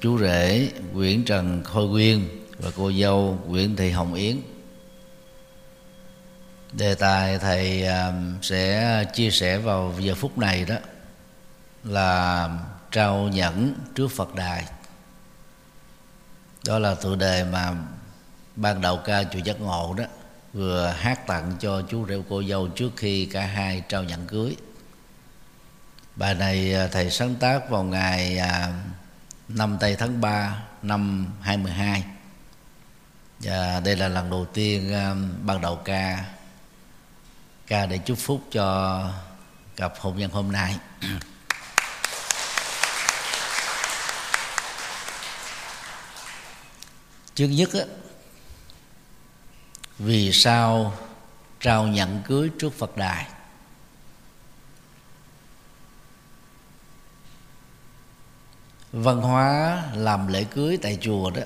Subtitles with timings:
[0.00, 4.36] chú rể Nguyễn Trần Khôi Quyên và cô dâu Nguyễn Thị Hồng Yến.
[6.72, 10.76] Đề tài thầy à, sẽ chia sẻ vào giờ phút này đó
[11.84, 12.48] là
[12.90, 14.64] trao nhẫn trước Phật đài.
[16.66, 17.74] Đó là tựa đề mà
[18.56, 20.04] ban đầu ca chùa giác ngộ đó
[20.52, 24.56] vừa hát tặng cho chú rể cô dâu trước khi cả hai trao nhẫn cưới.
[26.16, 28.72] Bài này à, thầy sáng tác vào ngày à,
[29.48, 32.04] năm tây tháng 3 năm 22
[33.38, 36.24] và đây là lần đầu tiên um, ban đầu ca
[37.66, 39.10] ca để chúc phúc cho
[39.76, 40.76] cặp hôn nhân hôm nay.
[47.34, 47.80] Chương nhất á,
[49.98, 50.94] vì sao
[51.60, 53.26] trao nhận cưới trước phật đài?
[58.92, 61.42] Văn hóa làm lễ cưới tại chùa đó,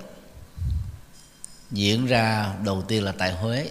[1.70, 3.70] diễn ra đầu tiên là tại huế.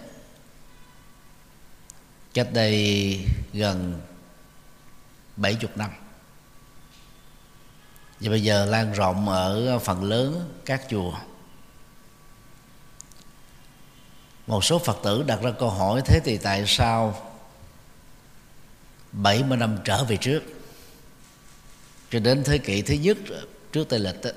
[2.34, 3.20] Cách đây
[3.52, 4.00] gần
[5.36, 5.90] bảy chục năm.
[8.20, 11.12] Và bây giờ lan rộng ở phần lớn các chùa.
[14.46, 17.32] Một số phật tử đặt ra câu hỏi, thế thì tại sao
[19.12, 20.42] 70 năm trở về trước?
[22.10, 23.16] Cho đến thế kỷ thứ nhất
[23.72, 24.30] trước tây lịch đó,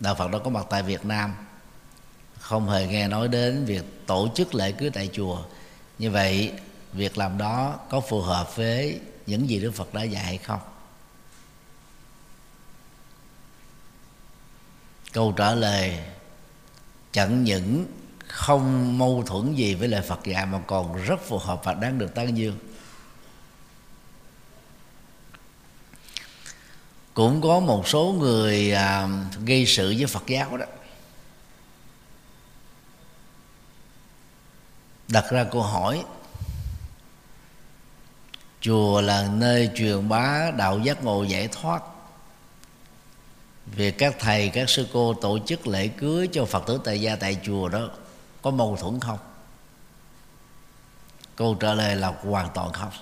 [0.00, 1.34] đạo phật đã có mặt tại việt nam
[2.38, 5.42] không hề nghe nói đến việc tổ chức lễ cưới tại chùa.
[5.98, 6.52] Như vậy
[6.92, 10.60] việc làm đó có phù hợp với những gì đức phật đã dạy hay không?
[15.12, 15.98] Câu trả lời
[17.12, 17.86] chẳng những
[18.28, 21.98] không mâu thuẫn gì với lời Phật dạy mà còn rất phù hợp và đáng
[21.98, 22.58] được tán dương
[27.14, 29.08] cũng có một số người à,
[29.44, 30.66] gây sự với Phật giáo đó.
[35.08, 36.04] Đặt ra câu hỏi
[38.60, 41.82] chùa là nơi truyền bá đạo giác ngộ giải thoát.
[43.66, 47.16] Việc các thầy các sư cô tổ chức lễ cưới cho phật tử tại gia
[47.16, 47.88] tại chùa đó
[48.42, 49.18] có mâu thuẫn không?
[51.36, 52.92] Câu trả lời là hoàn toàn không.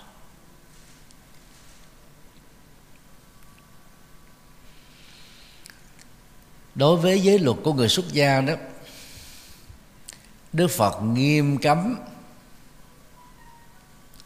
[6.75, 8.55] Đối với giới luật của người xuất gia đó,
[10.53, 11.97] đức phật nghiêm cấm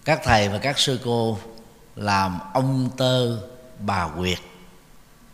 [0.04, 1.38] các thầy và các sư cô
[1.96, 3.38] làm ông tơ
[3.80, 4.38] bà quyệt,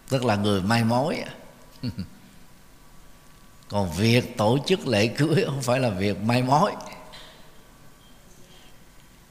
[0.09, 1.25] tức là người mai mối.
[3.69, 6.72] Còn việc tổ chức lễ cưới không phải là việc mai mối.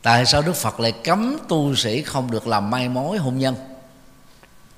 [0.02, 3.56] Tại sao đức phật lại cấm tu sĩ không được làm mai mối hôn nhân?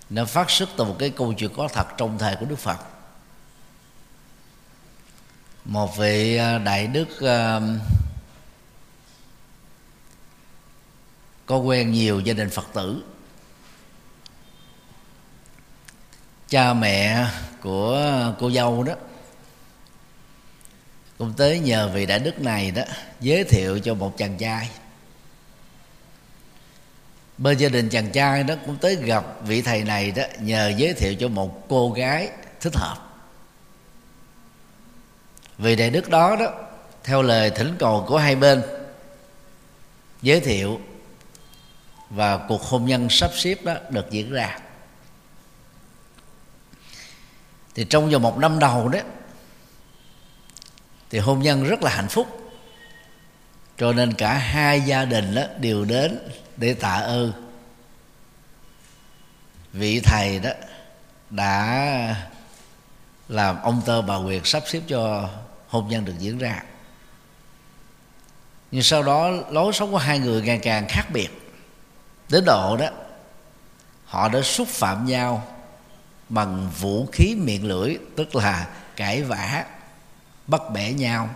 [0.10, 2.93] Nó phát xuất từ một cái câu chuyện có thật trong thời của đức phật
[5.66, 7.60] một vị à, đại đức à,
[11.46, 13.04] có quen nhiều gia đình phật tử.
[16.50, 17.28] Cha mẹ
[17.62, 18.94] của cô dâu đó
[21.18, 22.84] cũng tới nhờ vị đại đức này đó
[23.22, 24.70] giới thiệu cho một chàng trai.
[27.38, 30.94] Bên gia đình chàng trai đó cũng tới gặp vị thầy này đó nhờ giới
[30.94, 32.30] thiệu cho một cô gái
[32.62, 33.13] thích hợp
[35.58, 36.52] vị đại đức đó đó,
[37.04, 38.64] theo lời thỉnh cầu của hai bên,
[40.22, 40.82] giới thiệu
[42.10, 44.60] và cuộc hôn nhân sắp xếp đó được diễn ra.
[47.76, 49.00] Thì trong vòng một năm đầu đó,
[51.10, 52.28] thì hôn nhân rất là hạnh phúc.
[53.78, 56.20] Cho nên cả hai gia đình đó đều đến
[56.58, 57.32] để tạ ơn.
[59.74, 60.50] Vị thầy đó
[61.30, 62.16] đã
[63.30, 65.30] làm ông tơ bà quyệt sắp xếp cho
[65.74, 66.64] hôn nhân được diễn ra.
[68.72, 71.30] Nhưng sau đó, lối sống của hai người ngày càng khác biệt.
[72.30, 72.88] Đến độ đó,
[74.06, 75.48] họ đã xúc phạm nhau
[76.30, 79.66] bằng vũ khí miệng lưỡi, tức là cãi vã,
[80.48, 81.30] bắt bẻ nhau,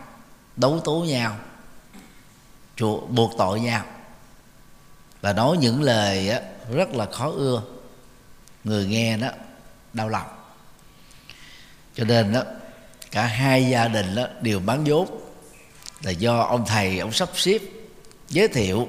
[0.56, 1.36] đấu tố nhau
[3.10, 3.86] buộc tội nhau.
[5.22, 6.32] Và nói những lời
[6.74, 7.62] rất là khó ưa.
[8.64, 9.30] Người nghe đó,
[9.94, 10.28] đau lòng.
[11.96, 12.42] Cho nên đó
[13.12, 15.22] cả hai gia đình đó đều bán vốn.
[16.04, 17.60] Là do ông thầy ông sắp xếp
[18.30, 18.88] giới thiệu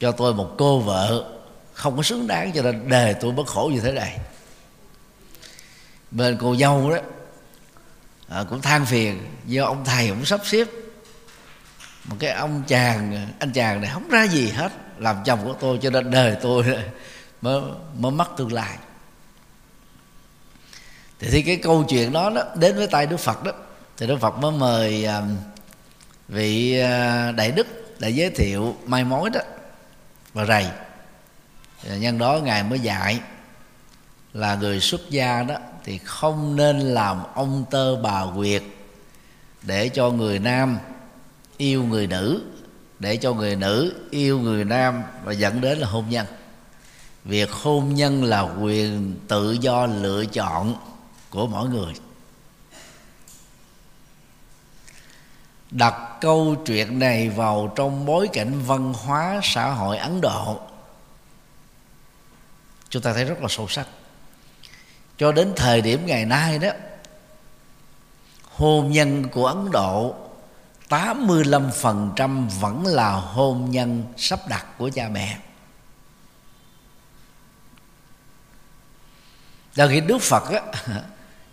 [0.00, 1.32] cho tôi một cô vợ
[1.72, 4.18] không có xứng đáng cho nên đời tôi bất khổ như thế này.
[6.10, 6.96] Bên cô dâu đó
[8.28, 10.68] à, cũng than phiền do ông thầy cũng sắp xếp.
[12.04, 15.78] Một cái ông chàng anh chàng này không ra gì hết làm chồng của tôi
[15.82, 16.64] cho nên đời tôi
[17.40, 17.60] mới
[17.98, 18.76] mới mất tương lai
[21.18, 23.52] thì khi cái câu chuyện đó, đó đến với tay đức phật đó.
[23.96, 25.22] Thì đức phật mới mời à,
[26.28, 27.66] vị à, đại đức
[27.98, 29.40] để giới thiệu mai mối đó
[30.34, 30.66] và rầy.
[31.98, 33.20] Nhân đó ngài mới dạy
[34.32, 35.54] là người xuất gia đó
[35.84, 38.62] thì không nên làm ông tơ bà quyệt
[39.62, 40.78] để cho người nam
[41.56, 42.42] yêu người nữ
[42.98, 46.26] để cho người nữ yêu người nam và dẫn đến là hôn nhân.
[47.24, 50.74] Việc hôn nhân là quyền tự do lựa chọn
[51.38, 51.94] của mỗi người.
[55.70, 60.60] Đặt câu chuyện này vào trong bối cảnh văn hóa xã hội ấn độ
[62.88, 63.86] chúng ta thấy rất là sâu sắc.
[65.18, 66.70] Cho đến thời điểm ngày nay đó
[68.44, 70.14] hôn nhân của Ấn Độ
[70.88, 75.38] 85% vẫn là hôn nhân sắp đặt của cha mẹ.
[79.76, 80.62] Đó khi Đức Phật á,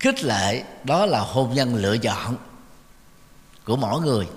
[0.06, 2.38] khích lệ đó là hôn nhân lựa chọn
[3.64, 4.28] của mỗi người.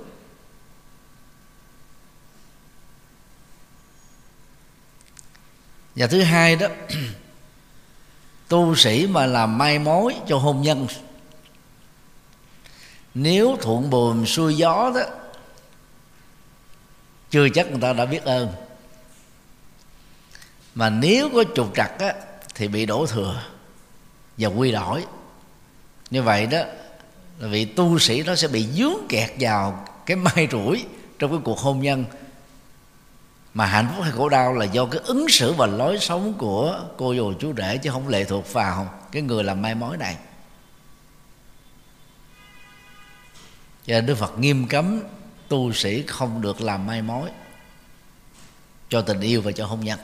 [5.96, 6.66] Và thứ hai đó
[8.48, 10.86] tu sĩ mà làm mai mối cho hôn nhân
[13.14, 15.02] nếu thuận buồm xuôi gió đó
[17.30, 18.52] chưa chắc người ta đã biết ơn.
[20.74, 22.14] Mà nếu có trục trặc á,
[22.54, 23.42] thì bị đổ thừa
[24.38, 25.04] và quy đổi
[26.10, 26.58] như vậy đó,
[27.38, 30.84] là vị tu sĩ nó sẽ bị dướng kẹt vào cái mai rủi
[31.18, 32.04] trong cái cuộc hôn nhân.
[33.54, 36.84] Mà hạnh phúc hay khổ đau là do cái ứng xử và lối sống của
[36.96, 40.16] cô dồ chú rể chứ không lệ thuộc vào cái người làm mai mối này.
[43.86, 45.02] Cho nên đức phật nghiêm cấm
[45.48, 47.30] tu sĩ không được làm mai mối
[48.88, 49.98] cho tình yêu và cho hôn nhân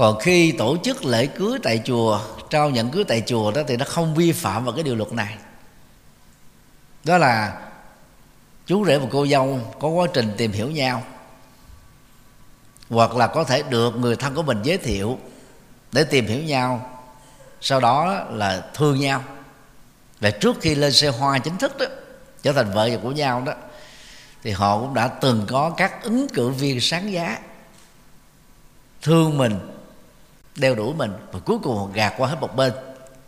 [0.00, 2.20] còn khi tổ chức lễ cưới tại chùa,
[2.50, 5.12] trao nhận cưới tại chùa đó thì nó không vi phạm vào cái điều luật
[5.12, 5.36] này.
[7.04, 7.60] Đó là
[8.66, 11.02] chú rể và cô dâu có quá trình tìm hiểu nhau,
[12.90, 15.18] hoặc là có thể được người thân của mình giới thiệu
[15.92, 17.00] để tìm hiểu nhau,
[17.60, 19.24] sau đó là thương nhau.
[20.20, 21.86] Và trước khi lên xe hoa chính thức đó,
[22.42, 23.52] trở thành vợ của nhau đó,
[24.42, 27.38] thì họ cũng đã từng có các ứng cử viên sáng giá,
[29.02, 29.58] thương mình
[30.56, 31.12] đeo đuổi mình.
[31.32, 32.72] Và cuối cùng họ gạt qua hết một bên.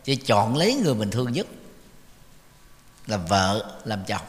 [0.04, 1.46] Chỉ chọn lấy người mình thương nhất.
[3.06, 4.22] Làm vợ làm chồng.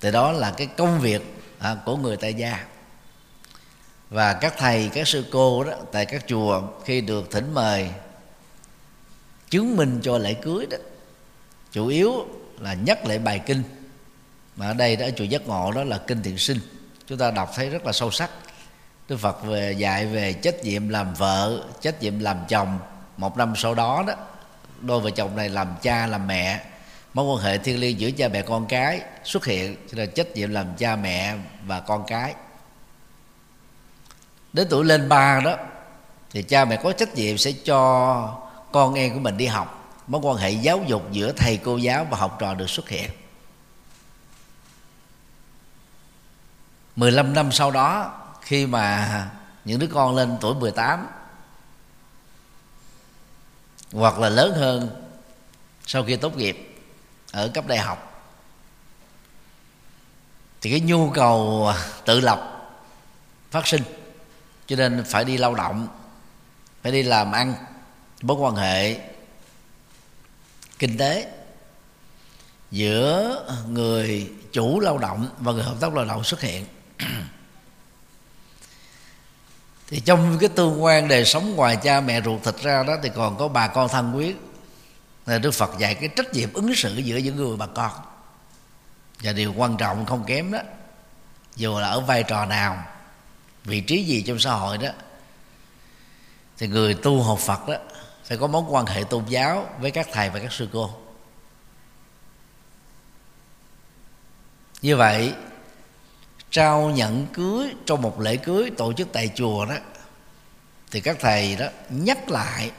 [0.00, 1.22] Từ đó là cái công việc
[1.58, 2.66] à, của người tại gia.
[4.10, 7.90] Và các thầy các sư cô đó tại các chùa khi được thỉnh mời
[9.50, 10.76] chứng minh cho lễ cưới đó
[11.72, 12.26] chủ yếu
[12.60, 13.62] là nhắc lại bài kinh.
[14.56, 16.58] Mà ở đây đó ở chùa giác ngộ đó là kinh thiện sinh.
[17.06, 18.30] Chúng ta đọc thấy rất là sâu sắc
[19.08, 22.78] đức phật về dạy về trách nhiệm làm vợ, trách nhiệm làm chồng.
[23.16, 24.14] Một năm sau đó đó,
[24.80, 26.60] đôi vợ chồng này làm cha, làm mẹ.
[27.14, 30.26] Mối quan hệ thiêng liêng giữa cha mẹ con cái xuất hiện, cho nên trách
[30.34, 31.34] nhiệm làm cha mẹ
[31.66, 32.34] và con cái.
[34.52, 35.56] Đến tuổi lên ba đó,
[36.30, 38.38] thì cha mẹ có trách nhiệm sẽ cho
[38.72, 40.02] con em của mình đi học.
[40.06, 43.10] Mối quan hệ giáo dục giữa thầy cô giáo và học trò được xuất hiện.
[46.96, 48.12] 15 năm sau đó
[48.46, 49.30] khi mà
[49.64, 51.06] những đứa con lên tuổi 18
[53.92, 55.02] hoặc là lớn hơn
[55.86, 56.78] sau khi tốt nghiệp
[57.32, 58.28] ở cấp đại học,
[60.60, 61.66] thì cái nhu cầu
[62.04, 62.68] tự lập
[63.50, 63.82] phát sinh.
[64.66, 65.88] Cho nên phải đi lao động,
[66.82, 67.54] phải đi làm ăn,
[68.22, 69.00] mối quan hệ
[70.78, 71.32] kinh tế
[72.70, 76.66] giữa người chủ lao động và người hợp tác lao động xuất hiện.
[79.88, 83.10] Thì trong cái tương quan đời sống ngoài cha mẹ ruột thịt ra đó thì
[83.14, 84.36] còn có bà con thân quyết
[85.26, 87.90] là đức phật dạy cái trách nhiệm ứng xử giữa những người bà con.
[89.22, 90.58] Và điều quan trọng không kém đó,
[91.56, 92.84] dù là ở vai trò nào,
[93.64, 94.88] vị trí gì trong xã hội đó,
[96.58, 97.74] thì người tu học phật đó
[98.24, 100.90] phải có mối quan hệ tôn giáo với các thầy và các sư cô.
[104.82, 105.34] Như vậy
[106.50, 109.74] trao nhận cưới trong một lễ cưới tổ chức tại chùa đó
[110.90, 112.70] thì các thầy đó nhắc lại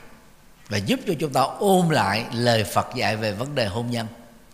[0.69, 4.07] và giúp cho chúng ta ôm lại lời Phật dạy về vấn đề hôn nhân,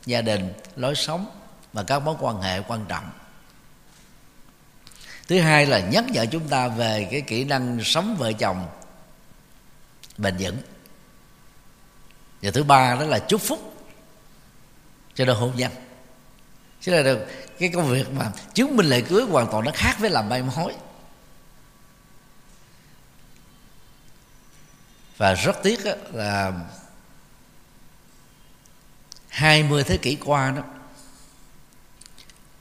[0.05, 1.25] gia đình, lối sống
[1.73, 3.09] và các mối quan hệ quan trọng.
[5.27, 8.67] Thứ hai là nhắc nhở chúng ta về cái kỹ năng sống vợ chồng
[10.17, 10.57] bền vững.
[12.41, 13.75] Và thứ ba đó là chúc phúc
[15.15, 15.71] cho đôi hôn nhân.
[16.83, 17.27] Chứ là được,
[17.59, 20.43] cái công việc mà chứng minh lễ cưới hoàn toàn nó khác với làm may
[20.43, 20.73] mối.
[25.17, 25.79] Và rất tiếc
[26.13, 26.51] là
[29.27, 30.61] 20 thế kỷ qua đó,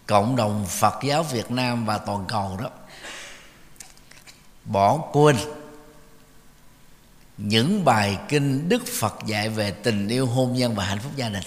[0.07, 2.71] cộng đồng Phật giáo Việt Nam và toàn cầu đó
[4.65, 5.37] bỏ quên
[7.37, 11.29] những bài kinh Đức Phật dạy về tình yêu hôn nhân và hạnh phúc gia
[11.29, 11.45] đình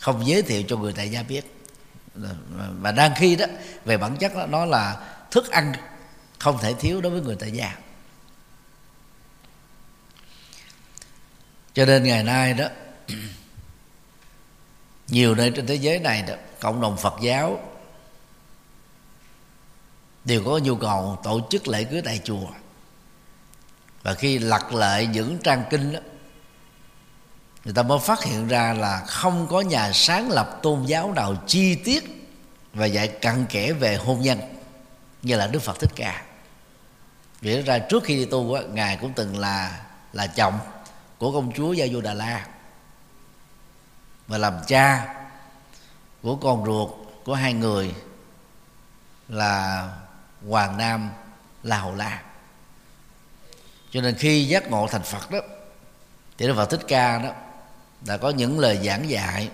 [0.00, 1.54] không giới thiệu cho người tại gia biết.
[2.80, 3.46] Và đang khi đó,
[3.84, 5.72] về bản chất đó nó là thức ăn
[6.38, 7.76] không thể thiếu đối với người tại gia.
[11.74, 12.68] Cho nên ngày nay đó,
[15.08, 17.60] nhiều nơi trên thế giới này đó, cộng đồng phật giáo
[20.24, 22.46] đều có nhu cầu tổ chức lễ cưới tại chùa.
[24.02, 26.00] Và khi lật lại những trang kinh đó
[27.64, 31.36] người ta mới phát hiện ra là không có nhà sáng lập tôn giáo nào
[31.46, 32.30] chi tiết
[32.74, 34.40] và dạy cặn kẽ về hôn nhân
[35.22, 36.22] như là đức phật thích ca.
[37.40, 39.80] Vì ra trước khi đi tu á, ngài cũng từng là
[40.12, 40.58] là chồng
[41.18, 42.46] của công chúa gia du đà la
[44.26, 45.14] và làm cha
[46.22, 46.90] của con ruột
[47.24, 47.94] của hai người
[49.28, 49.88] là
[50.48, 51.10] hoàng nam
[51.62, 52.22] la hầu la.
[53.90, 55.38] Cho nên khi giác ngộ thành phật đó
[56.38, 57.30] thì đức phật thích ca đó
[58.06, 59.50] đã có những lời giảng dạy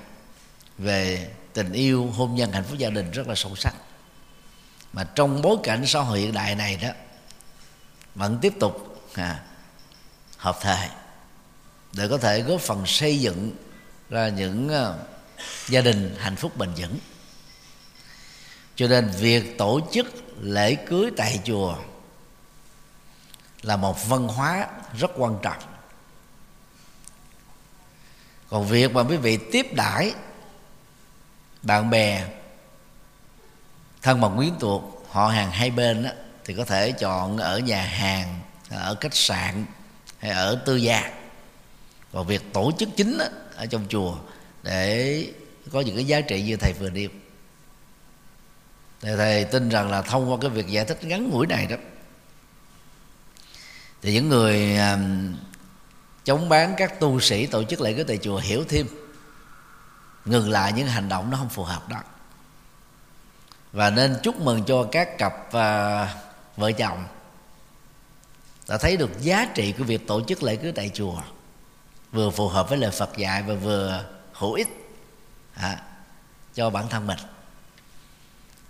[0.79, 3.75] về tình yêu hôn nhân hạnh phúc gia đình rất là sâu sắc.
[4.93, 6.89] Mà trong bối cảnh xã hội hiện đại này đó
[8.15, 9.43] vẫn tiếp tục à,
[10.37, 10.89] hợp thời
[11.93, 13.51] để có thể góp phần xây dựng
[14.11, 15.09] ra những uh,
[15.69, 16.99] gia đình hạnh phúc bền vững.
[18.77, 20.07] Cho nên việc tổ chức
[20.41, 21.77] lễ cưới tại chùa
[23.63, 25.63] là một văn hóa rất quan trọng
[28.51, 30.15] còn việc mà quý vị tiếp đãi
[31.63, 32.25] bạn bè
[34.03, 36.11] thân bằng quyến thuộc họ hàng hai bên đó,
[36.45, 39.65] thì có thể chọn ở nhà hàng ở khách sạn
[40.19, 41.13] hay ở tư gia.
[42.13, 43.25] Còn việc tổ chức chính đó,
[43.57, 44.17] ở trong chùa
[44.63, 45.27] để
[45.73, 47.09] có những cái giá trị như thầy vừa nêu.
[49.01, 51.77] Thầy, thầy tin rằng là thông qua cái việc giải thích ngắn ngủi này đó
[54.03, 54.99] thì những người à,
[56.27, 58.87] chống bán các tu sĩ tổ chức lễ cái tại chùa hiểu thêm.
[60.25, 62.03] Ngừng lại những hành động nó không phù hợp đó.
[63.73, 66.15] Và nên chúc mừng cho các cặp à,
[66.57, 67.05] vợ chồng
[68.69, 71.23] đã thấy được giá trị của việc tổ chức lễ cưới tại chùa
[72.13, 74.69] vừa phù hợp với lời Phật dạy và vừa hữu ích
[75.55, 75.83] à,
[76.55, 77.19] cho bản thân mình.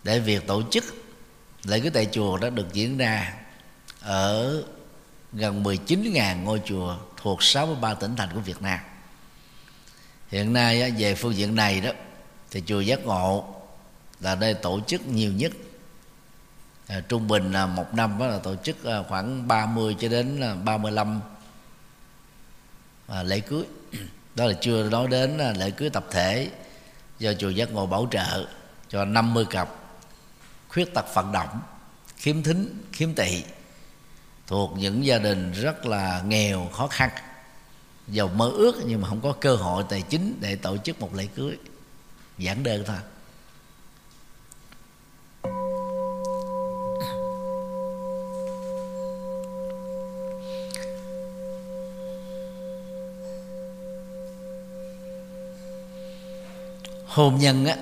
[0.04, 0.84] Để việc tổ chức
[1.64, 3.34] lễ cưới tại chùa đó được diễn ra
[4.00, 4.62] ở
[5.32, 8.78] gần 19.000 ngôi chùa thuộc 63 tỉnh thành của Việt Nam.
[10.28, 11.90] Hiện nay về phương diện này đó
[12.50, 13.54] thì chùa giác ngộ
[14.20, 15.52] là nơi tổ chức nhiều nhất.
[16.86, 20.40] À, trung bình là một năm đó là tổ chức à, khoảng 30 cho đến
[20.40, 21.20] à, 35
[23.08, 23.64] à, lễ cưới.
[24.34, 26.50] Đó là chưa nói đến à, lễ cưới tập thể
[27.18, 28.46] do chùa giác ngộ bảo trợ
[28.88, 29.68] cho 50 cặp
[30.68, 31.60] khuyết tật vận động
[32.16, 33.42] khiếm thính khiếm tị
[34.46, 37.10] thuộc những gia đình rất là nghèo, khó khăn.
[38.08, 41.14] Giàu mơ ước nhưng mà không có cơ hội tài chính để tổ chức một
[41.14, 41.56] lễ cưới.
[42.38, 42.96] Giản đơn thôi.
[57.06, 57.76] Hôn nhân á,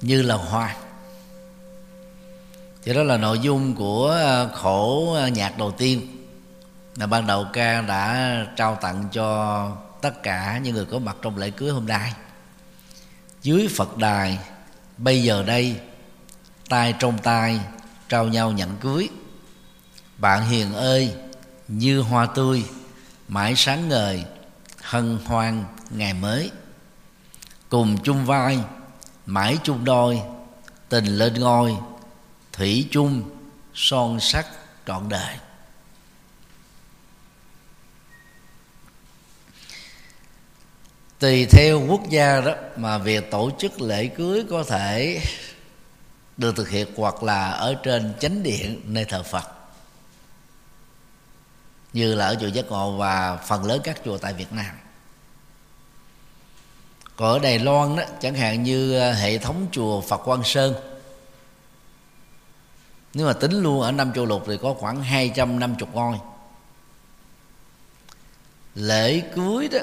[0.00, 0.76] như là hoa
[2.86, 6.06] thì đó là nội dung của ờ, khổ ờ, nhạc đầu tiên.
[6.96, 11.36] Là ban đầu ca đã trao tặng cho tất cả những người có mặt trong
[11.36, 12.12] lễ cưới hôm nay.
[13.42, 14.38] Dưới phật đài,
[14.96, 15.76] bây giờ đây,
[16.68, 17.60] tay trong tay
[18.08, 19.08] trao nhau nhận cưới.
[20.18, 21.14] Bạn hiền ơi,
[21.68, 22.64] như hoa tươi,
[23.28, 24.24] mãi sáng ngời,
[24.82, 26.50] hân hoan ngày mới.
[27.68, 28.58] Cùng chung vai,
[29.26, 30.20] mãi chung đôi,
[30.88, 31.76] tình lên ngôi
[32.56, 33.22] thủy chung,
[33.74, 34.46] son sắc
[34.86, 35.36] trọn đời.
[41.18, 45.20] Tùy theo quốc gia đó mà việc tổ chức lễ cưới có thể
[46.36, 49.44] được thực hiện hoặc là ở trên chánh điện nơi thờ Phật.
[51.92, 54.76] Như là ở chùa Giác Ngộ và phần lớn các chùa tại Việt Nam.
[57.16, 60.74] Còn ở Đài Loan đó, chẳng hạn như hệ thống chùa Phật Quang Sơn
[63.16, 66.16] nếu mà tính luôn ở năm châu lục thì có khoảng 250 ngôi.
[68.74, 69.78] Lễ cưới đó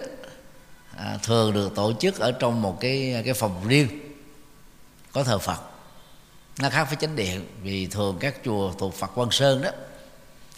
[0.98, 3.88] à, thường được tổ chức ở trong một cái cái phòng riêng
[5.12, 5.62] có thờ Phật.
[6.60, 9.70] Nó khác với chánh điện vì thường các chùa thuộc Phật Quan Sơn đó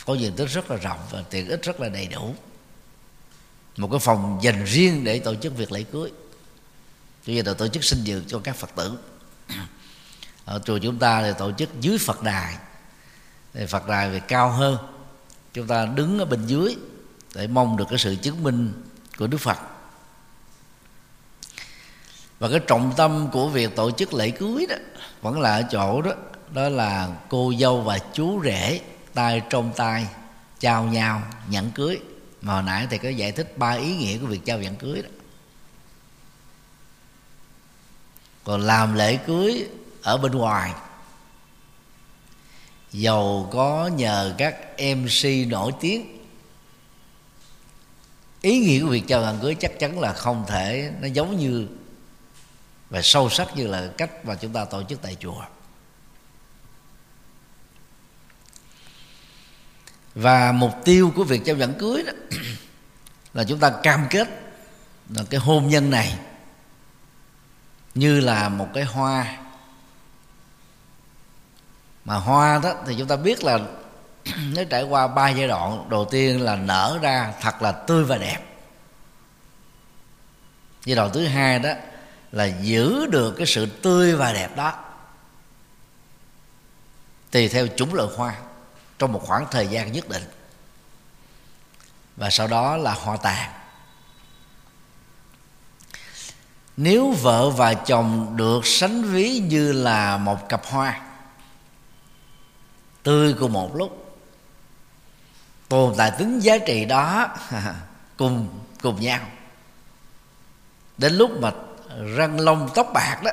[0.05, 2.36] có diện tích rất là rộng và tiện ích rất là đầy đủ.
[3.77, 6.12] Một cái phòng dành riêng để tổ chức việc lễ cưới.
[7.27, 8.98] Bây giờ là tổ chức sinh dược cho các phật tử
[10.46, 12.58] ở chùa chúng ta thì tổ chức dưới phật đài.
[13.54, 14.78] Thì phật đài về cao hơn.
[15.54, 16.75] Chúng ta đứng ở bên dưới
[17.36, 18.74] để mong được cái sự chứng minh
[19.18, 19.58] của đức phật.
[22.40, 24.75] Và cái trọng tâm của việc tổ chức lễ cưới đó
[25.22, 26.12] vẫn là ở chỗ đó
[26.54, 28.82] đó là cô dâu và chú rể
[29.14, 30.08] tay trong tay
[30.60, 32.00] trao nhau, nhận cưới.
[32.42, 35.02] Mà hồi nãy thì có giải thích ba ý nghĩa của việc trao nhận cưới
[35.02, 35.10] đó.
[38.44, 39.68] Còn làm lễ cưới
[40.06, 40.74] ở bên ngoài.
[42.92, 44.56] Giàu có nhờ các
[44.96, 46.18] mc nổi tiếng.
[48.42, 51.68] Ý nghĩa của việc chào hàng cưới chắc chắn là không thể, nó giống như
[52.90, 55.44] và sâu sắc như là cách mà chúng ta tổ chức tại chùa.
[60.16, 62.12] Và mục tiêu của việc trao dẫn cưới đó
[63.34, 64.28] là chúng ta cam kết
[65.10, 66.20] là cái hôn nhân này
[67.96, 69.44] như là một cái hoa
[72.06, 73.60] mà hoa đó, thì chúng ta biết là
[74.56, 78.18] nó trải qua ba giai đoạn, đầu tiên là nở ra thật là tươi và
[78.18, 78.39] đẹp.
[80.86, 81.70] Giai đoạn thứ hai đó
[82.32, 84.74] là giữ được cái sự tươi và đẹp đó.
[87.32, 88.36] Tùy theo chủng loại hoa,
[89.00, 90.24] trong một khoảng thời gian nhất định.
[92.15, 93.52] Và sau đó là hoa tàn.
[96.78, 101.05] Nếu vợ và chồng được sánh ví như là một cặp hoa
[103.06, 104.18] tươi cùng một lúc.
[105.70, 107.36] Tồn tại tính giá trị đó
[108.18, 109.28] cùng cùng nhau.
[110.98, 111.52] Đến lúc mà
[112.15, 113.32] răng lông tóc bạc đó,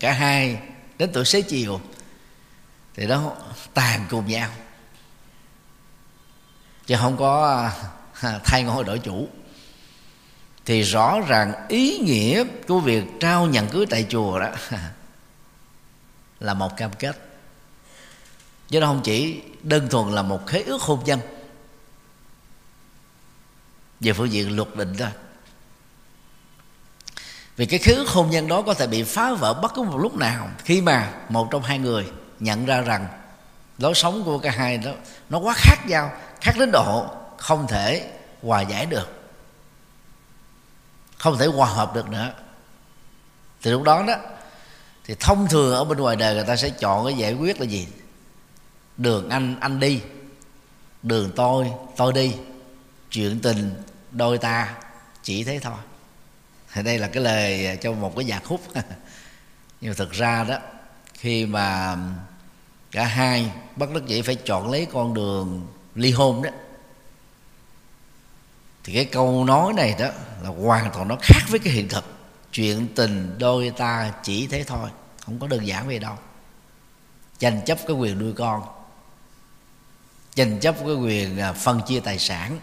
[0.00, 0.58] cả hai
[0.98, 1.80] đến tuổi xế chiều,
[2.94, 3.32] thì nó
[3.74, 4.50] tàn cùng nhau.
[6.86, 7.60] Chứ không có
[8.20, 9.28] à, thay ngôi đổi chủ.
[10.64, 14.50] Thì rõ ràng ý nghĩa của việc trao nhận cưới tại chùa đó
[16.40, 17.25] là một cam kết
[18.68, 21.20] chứ nó không chỉ đơn thuần là một khế ước hôn nhân.
[24.00, 25.08] Về phương diện luật định thôi.
[27.56, 29.98] Vì cái khế ước hôn nhân đó có thể bị phá vỡ bất cứ một
[29.98, 32.06] lúc nào khi mà một trong hai người
[32.40, 33.08] nhận ra rằng
[33.78, 34.90] lối sống của cả hai đó
[35.30, 39.10] nó quá khác nhau, khác đến độ không thể hòa giải được,
[41.18, 42.32] không thể hòa hợp được nữa.
[43.62, 44.14] Thì lúc đó đó,
[45.04, 47.66] thì thông thường ở bên ngoài đời người ta sẽ chọn cái giải quyết là
[47.66, 47.88] gì?
[48.96, 50.00] Đường anh anh đi.
[51.02, 52.34] Đường tôi tôi đi.
[53.10, 54.74] Chuyện tình đôi ta,
[55.22, 55.78] chỉ thế thôi.
[56.72, 58.60] Thì đây là cái lời cho một cái nhạc khúc.
[59.80, 60.58] Nhưng mà thực ra đó,
[61.14, 61.96] khi mà
[62.90, 66.50] cả hai bất đắc dĩ phải chọn lấy con đường ly hôn đó,
[68.84, 70.08] thì cái câu nói này đó
[70.42, 72.04] là hoàn toàn nó khác với cái hiện thực.
[72.52, 74.90] Chuyện tình đôi ta chỉ thế thôi,
[75.24, 76.14] không có đơn giản về đâu.
[77.38, 78.62] Tranh chấp cái quyền nuôi con
[80.36, 82.60] tranh chấp cái quyền à, phân chia tài sản.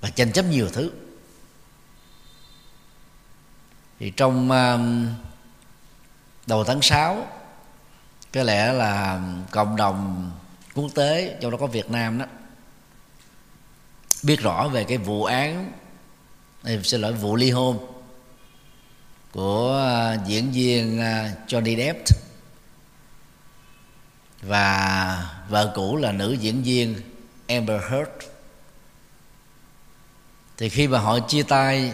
[0.00, 0.92] Và tranh chấp nhiều thứ.
[3.98, 4.78] Thì trong à,
[6.46, 7.26] đầu tháng 6
[8.32, 9.20] có lẽ là
[9.50, 10.30] cộng đồng
[10.74, 12.26] quốc tế, trong đó có Việt Nam đó,
[14.22, 15.72] biết rõ về cái vụ án,
[16.64, 17.78] em xin lỗi, vụ ly hôn
[19.32, 20.98] của à, diễn viên
[21.48, 22.31] Johnny Depp
[24.42, 27.00] và vợ cũ là nữ diễn viên
[27.48, 28.10] Amber Heard.
[30.56, 31.92] Thì khi mà họ chia tay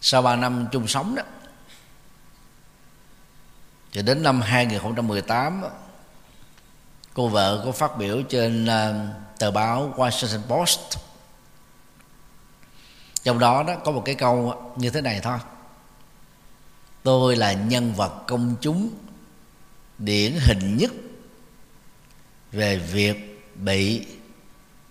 [0.00, 1.22] sau 3 năm chung sống đó,
[3.92, 5.62] thì đến năm 2018
[7.14, 9.06] cô vợ có phát biểu trên ờ,
[9.38, 10.98] tờ báo Washington Post.
[13.22, 15.38] Trong đó đó có một cái câu như thế này thôi.
[17.02, 18.90] Tôi là nhân vật công chúng
[19.98, 20.90] điển hình nhất
[22.52, 24.06] về việc bị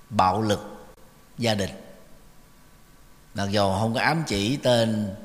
[0.09, 0.91] bạo lực
[1.37, 1.69] gia đình.
[3.33, 5.15] Mặc dù không có ám chỉ tên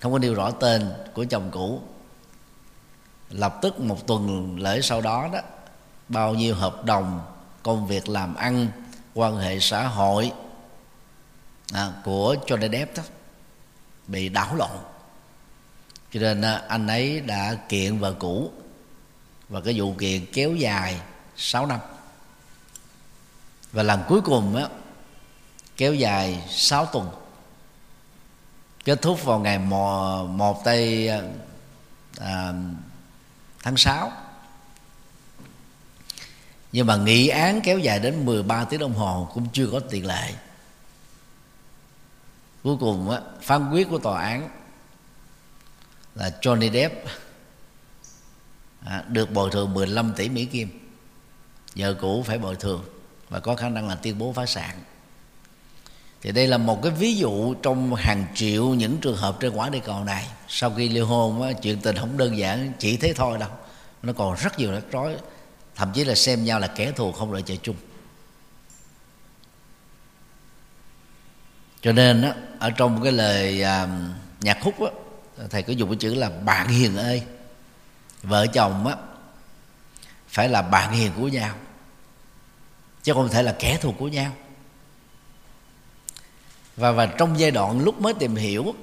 [0.00, 1.82] không có nêu rõ tên của chồng cũ
[3.30, 5.40] lập tức một tuần lễ sau đó đó
[6.08, 7.20] bao nhiêu hợp đồng
[7.62, 8.68] công việc làm ăn
[9.14, 10.32] quan hệ xã hội
[11.72, 13.02] à, của Johnny Depp đó
[14.06, 14.78] bị đảo lộn.
[16.12, 18.50] Cho nên à, anh ấy đã kiện vợ cũ
[19.48, 21.00] và cái vụ kiện kéo dài
[21.36, 21.80] 6 năm.
[23.72, 24.68] Và lần cuối cùng á
[25.76, 27.10] kéo dài 6 tuần.
[28.84, 31.10] Kết thúc vào ngày 1 tây
[32.20, 32.52] à,
[33.62, 34.12] tháng 6
[36.72, 40.06] nhưng mà nghị án kéo dài đến 13 tiếng đồng hồ cũng chưa có tiền
[40.06, 40.34] lệ.
[42.62, 44.48] Cuối cùng á, phán quyết của tòa án
[46.14, 47.06] là Johnny Depp
[48.84, 50.85] à, được bồi thường 15 tỷ Mỹ Kim
[51.76, 52.84] vợ cũ phải bồi thường
[53.28, 54.80] và có khả năng là tuyên bố phá sản.
[56.22, 59.68] Thì đây là một cái ví dụ trong hàng triệu những trường hợp trên quả
[59.68, 60.26] địa cầu này.
[60.48, 63.50] Sau khi ly hôn á, chuyện tình không đơn giản chỉ thế thôi đâu.
[64.02, 65.16] Nó còn rất nhiều rắc rối
[65.74, 67.76] thậm chí là xem nhau là kẻ thù không lợi chơi chung.
[71.80, 73.88] Cho nên á, ở trong cái lời à,
[74.40, 74.90] nhạc khúc á,
[75.50, 77.22] thầy có dùng cái chữ là bạn hiền ơi.
[78.22, 78.96] Vợ chồng á
[80.28, 81.54] phải là bạn hiền của nhau
[83.06, 84.32] chứ không thể là kẻ thù của nhau.
[86.76, 88.74] Và và trong giai đoạn lúc mới tìm hiểu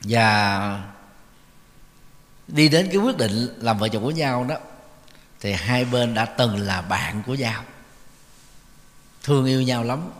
[0.00, 0.84] và
[2.48, 4.56] đi đến cái quyết định làm vợ chồng của nhau đó,
[5.40, 7.64] thì hai bên đã từng là bạn của nhau.
[9.22, 10.10] Thương yêu nhau lắm,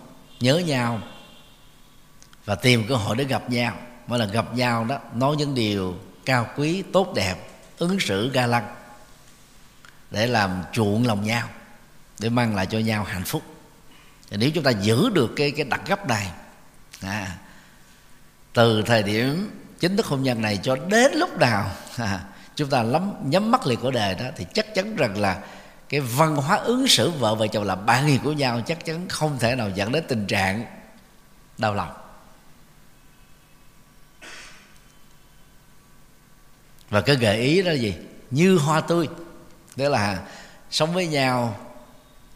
[0.41, 1.01] nhớ nhau
[2.45, 3.77] và tìm cơ hội để gặp nhau.
[4.07, 8.47] Mỗi lần gặp nhau đó, nói những điều cao quý, tốt đẹp, ứng xử ga
[8.47, 8.75] lăng
[10.11, 11.49] để làm chuộng lòng nhau
[12.21, 13.43] để mang lại cho nhau hạnh phúc.
[14.31, 16.31] Nếu chúng ta giữ được cái cái đặc gấp này
[17.03, 17.37] à,
[18.53, 22.21] từ thời điểm chính thức hôn nhân này cho đến lúc nào à,
[22.57, 25.43] chúng ta lắm nhắm mắt liệt của đề đó thì chắc chắn rằng là
[25.89, 29.09] cái văn hóa ứng xử vợ và chồng là bạn hiền của nhau chắc chắn
[29.09, 30.65] không thể nào dẫn đến tình trạng
[31.59, 31.93] đau lòng.
[36.91, 37.95] Và cái gợi ý đó là gì?
[38.31, 39.09] Như hoa tươi
[39.77, 40.23] tức là
[40.71, 41.70] sống với nhau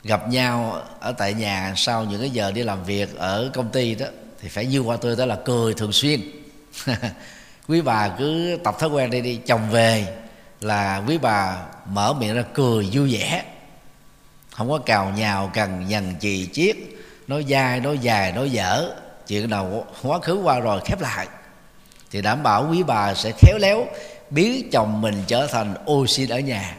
[0.04, 3.94] gặp nhau ở tại nhà sau những cái giờ đi làm việc ở công ty
[3.94, 4.06] đó,
[4.40, 6.20] thì phải như qua tôi đó là cười thường xuyên.
[7.68, 10.06] Quý bà cứ tập thói quen đi đi, chồng về
[10.60, 13.44] là quý bà mở miệng ra cười vui vẻ.
[14.50, 16.76] Không có cào nhào cần nhằn, chì chiết,
[17.26, 18.90] nói dai, nói dài, nói dở.
[19.26, 21.26] Chuyện nào quá khứ qua rồi khép lại.
[22.10, 23.86] Thì đảm bảo quý bà sẽ khéo léo
[24.30, 26.76] biến chồng mình trở thành ô xin ở nhà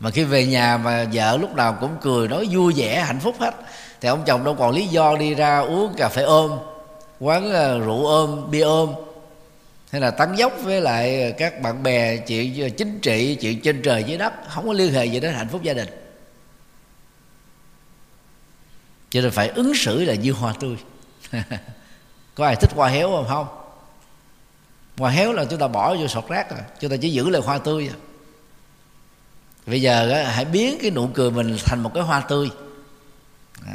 [0.00, 3.36] mà khi về nhà mà vợ lúc nào cũng cười, nói vui vẻ, hạnh phúc
[3.38, 3.54] hết.
[4.00, 6.58] Thì ông chồng đâu còn lý do đi ra uống cà phê ôm,
[7.20, 8.94] quán ờ, rượu ôm, bia ôm.
[9.92, 13.82] Hay là tán dốc với lại các bạn bè, chuyện ờ, chính trị, chuyện trên
[13.82, 15.88] trời dưới đất, không có liên hệ gì đến hạnh phúc gia đình.
[19.10, 20.76] Cho nên phải ứng xử là như hoa tươi.
[22.34, 23.26] Có ai thích hoa héo không?
[23.28, 23.46] Không.
[24.98, 27.42] Hoa héo là chúng ta bỏ vô sọt rác rồi chúng ta chỉ giữ lại
[27.42, 27.96] hoa tươi rồi
[29.70, 32.50] bây giờ hãy biến cái nụ cười mình thành một cái hoa tươi.
[33.66, 33.72] Đó.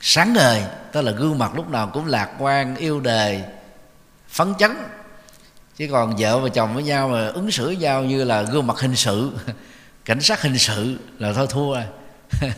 [0.00, 3.42] sáng ngời tức là gương mặt lúc nào cũng lạc quan, yêu đời
[4.28, 4.70] phấn chấn.
[5.76, 8.66] Chứ còn vợ và chồng với nhau mà ứng xử với nhau như là gương
[8.66, 9.32] mặt hình sự,
[10.04, 11.74] cảnh sát hình sự là thôi thua.
[11.74, 11.84] Rồi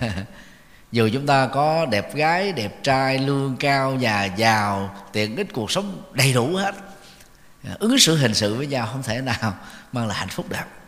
[0.92, 5.70] dù chúng ta có đẹp gái, đẹp trai, lương cao, nhà giàu, tiện ích, cuộc
[5.70, 6.74] sống đầy đủ hết.
[7.78, 9.54] Ứng xử hình sự với nhau không thể nào
[9.92, 10.81] mang lại hạnh phúc được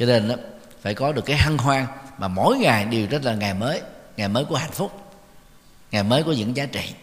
[0.00, 0.34] cho nên đó,
[0.82, 1.86] phải có được cái hân hoan
[2.18, 3.80] mà mỗi ngày đều rất là ngày mới
[4.16, 4.92] ngày mới của hạnh phúc
[5.90, 6.94] ngày mới của những giá trị.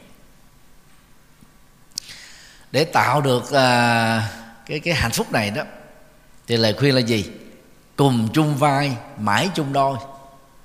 [2.71, 4.29] Để tạo được à,
[4.65, 5.63] cái cái hạnh phúc này đó
[6.47, 7.25] thì lời khuyên là gì?
[7.95, 9.97] Cùng chung vai mãi chung đôi.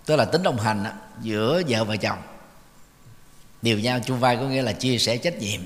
[0.06, 0.90] Tức là tính đồng hành đó,
[1.20, 2.18] giữa vợ và chồng.
[3.62, 5.60] Điều nhau chung vai có nghĩa là chia sẻ trách nhiệm.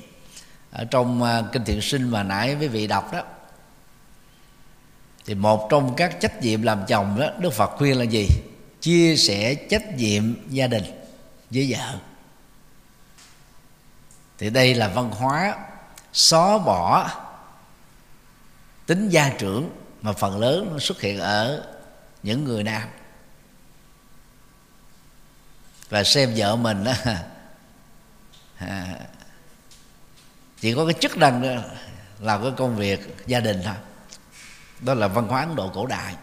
[0.70, 3.22] Ở trong à, kinh thiện sinh mà nãy với vị đọc đó
[5.26, 8.28] thì một trong các trách nhiệm làm chồng đó đức phật khuyên là gì?
[8.80, 10.84] Chia sẻ trách nhiệm gia đình
[11.50, 11.98] với vợ.
[14.38, 15.56] Thì đây là văn hóa
[16.12, 17.10] xóa bỏ
[18.86, 19.70] tính gia trưởng
[20.02, 21.64] mà phần lớn nó xuất hiện ở
[22.22, 22.88] những người nam.
[25.88, 26.92] Và xem vợ mình đó
[28.56, 28.98] à,
[30.60, 31.62] chỉ có cái chức năng đó
[32.20, 33.74] làm cái công việc gia đình thôi
[34.80, 36.14] đó là văn hóa ấn độ cổ đại.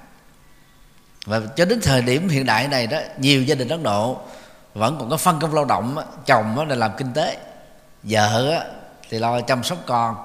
[1.25, 4.17] Và cho đến thời điểm hiện đại này đó, nhiều gia đình ấn độ
[4.73, 7.37] vẫn còn có phân công lao động chồng là làm kinh tế,
[8.03, 8.65] vợ
[9.09, 10.15] thì lo chăm sóc con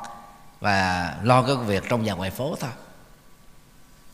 [0.61, 2.71] và lo cái việc trong nhà ngoài phố thôi.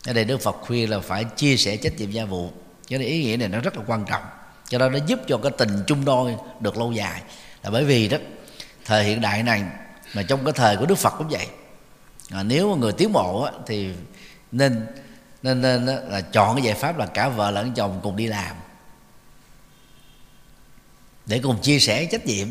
[0.07, 2.50] Ở đây đức phật khuyên là phải chia sẻ trách nhiệm gia vụ.
[2.87, 4.22] Cho nên ý nghĩa này nó rất là quan trọng.
[4.68, 7.22] Cho nên nó giúp cho cái tình chung đôi được lâu dài.
[7.62, 8.18] Là bởi vì đó,
[8.85, 9.62] thời hiện đại này
[10.14, 11.46] mà trong cái thời của đức phật cũng vậy
[12.30, 13.92] à, nếu mà người tiến bộ á, thì
[14.52, 14.87] nên
[15.42, 18.56] nên nên là chọn cái giải pháp là cả vợ lẫn chồng cùng đi làm.
[21.26, 22.48] Để cùng chia sẻ trách nhiệm.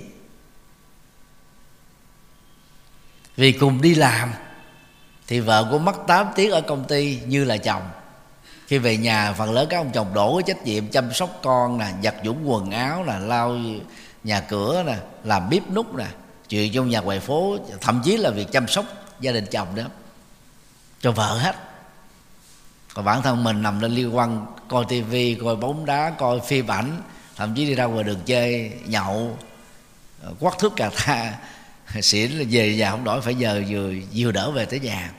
[3.35, 4.33] Vì cùng đi làm
[5.27, 7.89] thì vợ cũng mất 8 tiếng ở công ty như là chồng.
[8.67, 11.77] Khi về nhà phần lớn các ông chồng đổ cái trách nhiệm chăm sóc con
[11.77, 13.57] nè giặt giũ quần áo nè lau
[14.23, 16.07] nhà cửa nè làm bếp nút nè
[16.49, 18.85] chuyện trong nhà ngoài phố thậm chí là việc chăm sóc
[19.19, 19.83] gia đình chồng đó,
[21.01, 21.55] cho vợ hết.
[22.93, 26.71] Còn bản thân mình nằm lên liên quan, coi tivi coi bóng đá, coi phim
[26.71, 27.01] ảnh,
[27.35, 29.37] thậm chí đi ra ngoài đường chơi, nhậu
[30.23, 31.37] ờ, quắt thước cà tha,
[32.01, 35.11] xỉn là về nhà không đổi, phải giờ vừa vừa đỡ về tới nhà.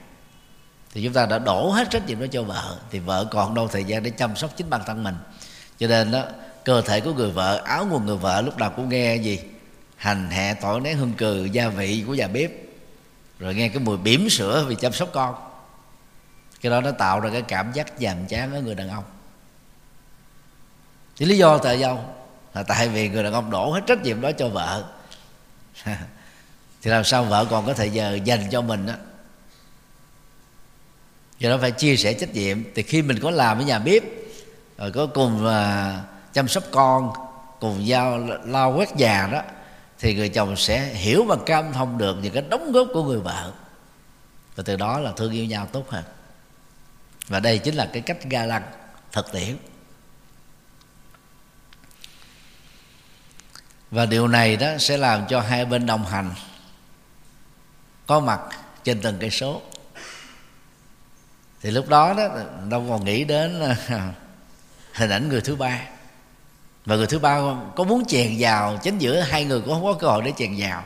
[0.94, 2.76] Thì chúng ta đã đổ hết trách nhiệm đó cho vợ.
[2.90, 5.14] Thì vợ còn đâu thời gian để chăm sóc chính bản thân mình.
[5.78, 6.24] Cho nên đó,
[6.64, 9.40] cơ thể của người vợ, áo quần người vợ lúc nào cũng nghe gì?
[9.96, 12.50] Hành hạ tỏi nén hương cừ, gia vị của nhà bếp
[13.44, 15.35] rồi nghe cái mùi bỉm sữa vì chăm sóc con.
[16.61, 19.04] Cái đó nó tạo ra cái cảm giác nhàm chán ở người đàn ông.
[21.16, 22.14] Thì lý do tại sao?
[22.54, 24.85] Là tại vì người đàn ông đổ hết trách nhiệm đó cho vợ.
[26.83, 28.94] Thì làm sao vợ còn có thời giờ dành cho mình đó
[31.38, 32.62] do đó phải chia sẻ trách nhiệm.
[32.74, 34.02] Thì khi mình có làm ở nhà bếp
[34.78, 37.12] rồi có cùng uh, chăm sóc con
[37.61, 39.42] cùng giao lau quét nhà đó
[39.98, 43.20] thì người chồng sẽ hiểu và cam thông được những cái đóng góp của người
[43.20, 43.52] vợ.
[44.57, 46.04] Và từ đó là thương yêu nhau tốt hơn.
[47.28, 48.62] Và đây chính là cái cách ga lăng
[49.12, 49.57] thực tiễn.
[53.90, 56.35] Và điều này đó sẽ làm cho hai bên đồng hành
[58.07, 58.40] có mặt
[58.85, 59.62] trên từng cây số.
[61.61, 62.28] Thì lúc đó đó,
[62.68, 63.62] đâu còn nghĩ đến,
[64.92, 65.80] hình ảnh người thứ ba
[66.84, 67.40] và người thứ ba,
[67.76, 70.54] có muốn chèn vào chính giữa hai người cũng không có cơ hội để chèn
[70.58, 70.84] vào.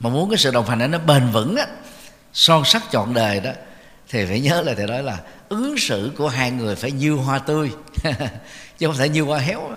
[0.00, 1.66] Mà muốn cái sự đồng hành nó bền vững á,
[2.32, 3.50] son sắc trọn đời đó,
[4.08, 7.38] thì phải nhớ là thầy nói là ứng xử của hai người phải như hoa
[7.38, 7.70] tươi,
[8.78, 9.70] chứ không thể như hoa héo.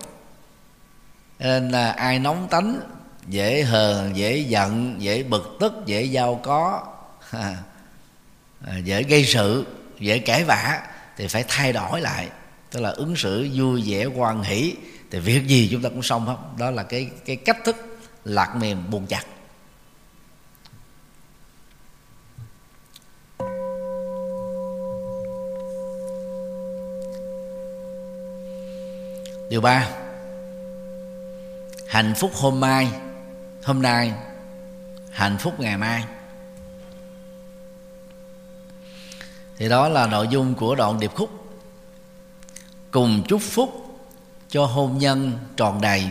[1.38, 2.80] Nên là ai nóng tánh,
[3.28, 6.86] dễ hờn dễ giận, dễ bực tức, dễ giao có,
[8.84, 9.66] dễ gây sự,
[10.00, 10.80] dễ cãi vã,
[11.16, 12.28] thì phải thay đổi lại.
[12.70, 14.74] Tức là ứng xử vui vẻ, hoan hỷ
[15.16, 16.36] thì việc gì chúng ta cũng xong hết.
[16.58, 17.76] Đó là cái cái cách thức
[18.24, 19.24] lạc mềm buồn chặt
[29.50, 29.88] điều ba.
[31.88, 32.88] Hạnh phúc hôm mai,
[33.64, 34.12] hôm nay,
[35.10, 36.04] hạnh phúc ngày mai.
[39.56, 41.30] Thì đó là nội dung của đoạn điệp khúc.
[42.90, 43.85] Cùng chúc phúc
[44.56, 46.10] cho hôn nhân tròn đầy.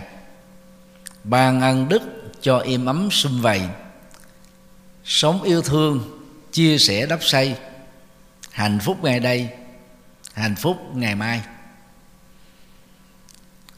[1.23, 2.01] Ban ân đức
[2.41, 3.61] cho im ấm sum vầy.
[5.03, 7.55] Sống yêu thương, chia sẻ đắp xây.
[8.51, 9.49] Hạnh phúc ngày đây,
[10.33, 11.41] hạnh phúc ngày mai.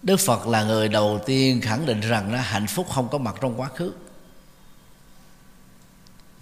[0.04, 3.36] Đức phật là người đầu tiên khẳng định rằng là hạnh phúc không có mặt
[3.42, 3.92] trong quá khứ.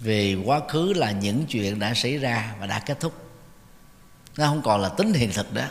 [0.00, 3.12] Vì quá khứ là những chuyện đã xảy ra và đã kết thúc.
[4.36, 5.64] Nó không còn là tính hiện thực đó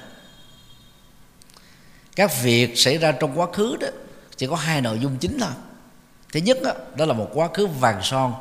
[2.15, 3.87] các việc xảy ra trong quá khứ đó
[4.37, 5.51] chỉ có hai nội dung chính thôi.
[6.33, 8.33] Thứ nhất đó, đó là một quá khứ vàng son.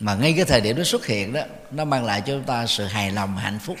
[0.00, 2.66] Mà ngay cái thời điểm nó xuất hiện đó nó mang lại cho chúng ta
[2.66, 3.76] sự hài lòng hạnh phúc.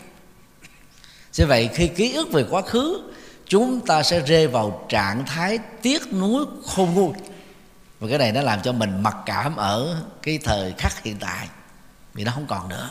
[1.36, 3.10] Như vậy khi ký ức về quá khứ
[3.46, 7.12] chúng ta sẽ rơi vào trạng thái tiếc nuối khôn nguôi.
[8.00, 11.48] Và cái này nó làm cho mình mặc cảm ở cái thời khắc hiện tại.
[12.14, 12.90] Vì nó không còn nữa.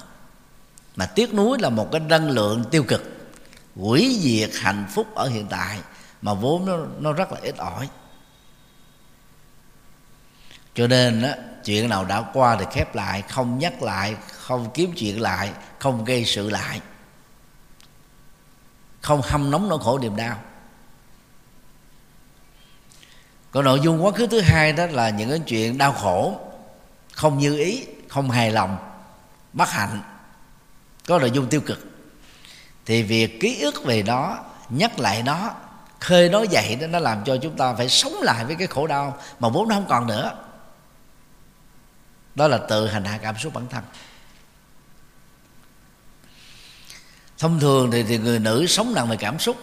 [0.96, 3.17] Mà tiếc nuối là một cái năng lượng tiêu cực
[3.80, 5.80] hủy diệt hạnh phúc ở hiện tại
[6.22, 7.90] mà vốn nó nó rất là ít ỏi.
[10.74, 11.36] Cho nên á,
[11.66, 16.06] chuyện nào đã qua thì khép lại không nhắc lại không kiếm chuyện lại không
[16.06, 16.82] gây sự lại.
[19.02, 20.42] Không hâm nóng nỗi khổ niềm đau.
[23.52, 26.40] Còn nội dung quá khứ thứ hai đó là những cái chuyện đau khổ
[27.14, 28.78] không như ý không hài lòng
[29.54, 30.02] bất hạnh.
[31.08, 31.97] Có nội dung tiêu cực
[32.88, 34.38] thì việc ký ức về nó
[34.70, 35.52] nhắc lại nó
[36.00, 38.88] khơi nó dậy đó nó làm cho chúng ta phải sống lại với cái khổ
[38.88, 40.32] đau mà vốn nó không còn nữa.
[42.36, 43.84] Đó là tự hành hạ cảm xúc bản thân.
[47.38, 49.58] Thông thường thì, thì người nữ sống nặng về cảm xúc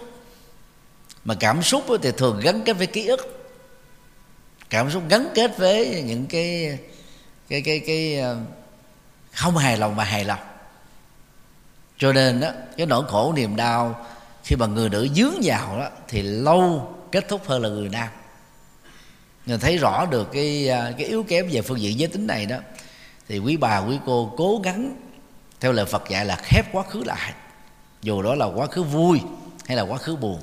[1.24, 3.50] mà cảm xúc thì thường gắn kết với ký ức.
[4.70, 6.78] Cảm xúc gắn kết với những cái
[7.48, 8.38] cái cái cái ờ,
[9.32, 10.53] không hài lòng và hài lòng
[11.98, 14.06] cho nên đó cái nỗi khổ niềm đau
[14.44, 18.08] khi mà người nữ dướng vào đó thì lâu kết thúc hơn là người nam.
[19.46, 22.46] Người thấy rõ được cái à, cái yếu kém về phương diện giới tính này
[22.46, 22.56] đó,
[23.28, 24.96] thì quý bà, quý cô cố gắng,
[25.60, 27.32] theo lời Phật dạy là khép quá khứ lại.
[28.02, 29.20] Dù đó là quá khứ vui
[29.66, 30.40] hay là quá khứ buồn.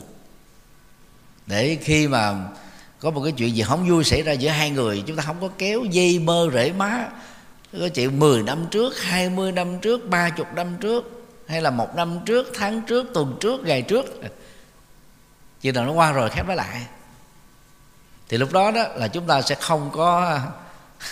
[1.46, 2.36] Để khi mà
[3.00, 5.38] có một cái chuyện gì không vui xảy ra giữa hai người, chúng ta không
[5.42, 7.10] có kéo dây mơ rễ má.
[7.80, 12.20] Có chuyện 10 năm trước 20 năm trước 30 năm trước hay là một năm
[12.26, 14.06] trước, tháng trước, tuần trước, ngày trước?
[15.62, 16.86] Chỉ nào nó qua rồi khép nó lại.
[18.30, 20.40] Thì lúc đó đó là chúng ta sẽ không có,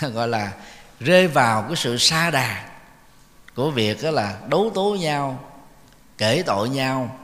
[0.00, 0.52] gọi là,
[1.00, 2.64] rơi vào cái sự xa đà
[3.54, 5.50] của việc đó là đấu tố nhau,
[6.18, 7.18] kể tội nhau,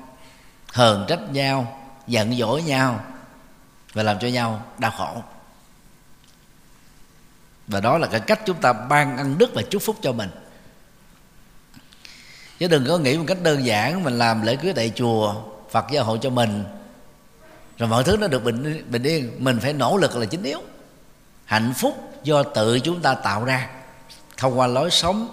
[0.72, 3.00] hờn trách nhau, giận dỗi nhau
[3.92, 5.22] và làm cho nhau đau khổ.
[7.66, 10.30] Và đó là cái cách chúng ta ban ăn đức và chúc phúc cho mình
[12.58, 15.34] chứ đừng có nghĩ một cách đơn giản mình làm lễ cưới tại chùa
[15.70, 16.64] phật gia hộ cho mình.
[17.78, 19.32] Rồi mọi thứ nó được bình bình yên.
[19.38, 20.60] Mình phải nỗ lực là chính yếu.
[21.44, 23.68] Hạnh phúc do tự chúng ta tạo ra.
[24.36, 25.28] Thông qua lối sống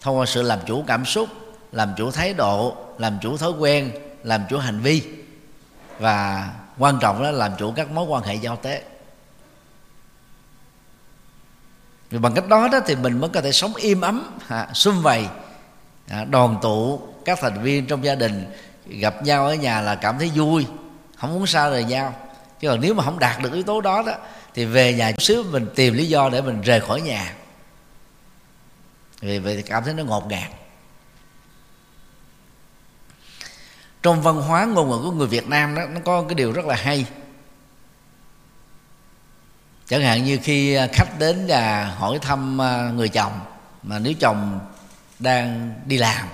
[0.00, 1.28] thông qua sự làm chủ cảm xúc
[1.72, 5.02] làm chủ thái độ làm chủ thói quen làm chủ hành vi.
[5.98, 8.82] Và quan trọng là làm chủ các mối quan hệ giao tế.
[12.10, 15.02] Vì bằng cách đó đó thì mình mới có thể sống im ấm à, xung
[15.02, 15.26] vầy
[16.08, 18.52] à, đoàn tụ các thành viên trong gia đình
[18.86, 20.66] gặp nhau ở nhà là cảm thấy vui
[21.16, 22.14] không muốn xa rời nhau.
[22.60, 24.12] Chứ còn nếu mà không đạt được yếu tố đó đó
[24.54, 27.34] thì về nhà chút xíu mình tìm lý do để mình rời khỏi nhà.
[29.20, 30.50] Vì vậy thì cảm thấy nó ngột ngạt.
[34.02, 36.64] Trong văn hóa ngôn ngữ của người Việt Nam đó nó có cái điều rất
[36.64, 37.06] là hay.
[39.86, 43.40] Chẳng hạn như khi khách đến và hỏi thăm à, người chồng
[43.82, 44.60] mà nếu chồng
[45.18, 46.28] đang đi làm.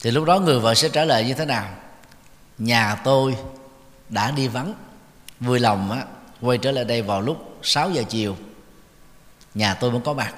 [0.00, 1.74] Thì lúc đó người vợ sẽ trả lời như thế nào?
[2.58, 3.36] Nhà tôi
[4.08, 4.74] đã đi vắng.
[5.40, 6.04] Vui lòng á,
[6.40, 8.36] quay trở lại đây vào lúc 6 giờ chiều.
[9.54, 10.34] Nhà tôi mới có mặt.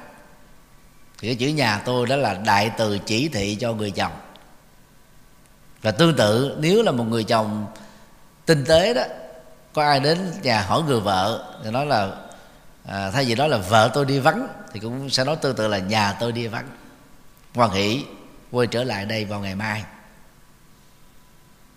[1.19, 4.13] Thì cái chữ nhà tôi đó là đại từ chỉ thị cho người chồng.
[5.83, 7.67] Và tương tự, nếu là một người chồng
[8.47, 9.03] tinh tế đó,
[9.73, 12.17] có ai đến nhà hỏi người vợ, thì nói là
[12.87, 15.69] à, thay vì đó là vợ tôi đi vắng thì cũng sẽ nói tương tự
[15.69, 16.69] là nhà tôi đi vắng.
[17.55, 18.05] Hoan hỷ
[18.51, 19.85] quay trở lại đây vào ngày mai.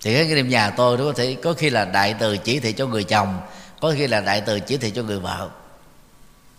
[0.02, 2.74] Thì cái niệm nhà tôi nó có thể có khi là đại từ chỉ thị
[2.74, 3.42] cho người chồng
[3.82, 5.50] có khi là đại từ chỉ thị cho người vợ.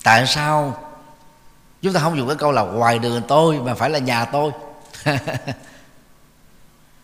[0.04, 0.84] Tại sao?
[1.82, 4.52] Chúng ta không dùng cái câu là ngoài đường tôi mà phải là nhà tôi.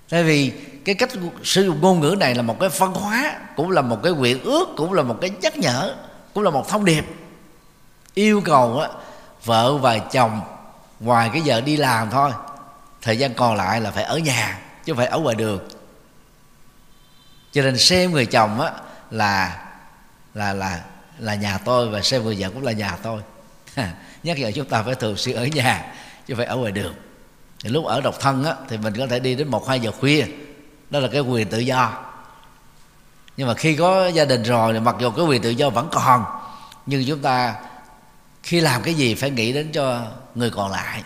[0.08, 0.52] Tại vì
[0.84, 1.10] cái cách
[1.44, 4.42] sử dụng ngôn ngữ này là một cái phân hóa cũng là một cái nguyện
[4.42, 5.94] ước cũng là một cái nhắc nhở
[6.34, 7.04] cũng là một thông điệp
[8.16, 8.88] yêu cầu á,
[9.44, 10.40] vợ và chồng
[11.00, 12.30] ngoài cái giờ đi làm thôi
[13.02, 15.68] thời gian còn lại là phải ở nhà chứ không phải ở ngoài đường.
[17.52, 18.72] Cho nên xem người chồng á
[19.10, 19.64] là
[20.34, 20.80] là là
[21.18, 23.20] là nhà tôi và xem người vợ cũng là nhà tôi.
[24.22, 25.94] Nhắc nhở chúng ta phải thường xuyên ở nhà
[26.26, 26.94] chứ phải ở ngoài đường.
[27.62, 29.90] Thì lúc ở độc thân á, thì mình có thể đi đến một hai giờ
[30.00, 30.26] khuya.
[30.90, 32.04] Đó là cái quyền tự do.
[33.36, 35.88] Nhưng mà khi có gia đình rồi thì mặc dù cái quyền tự do vẫn
[35.92, 36.24] còn
[36.86, 37.54] nhưng chúng ta
[38.46, 41.02] khi làm cái gì phải nghĩ đến cho người còn lại.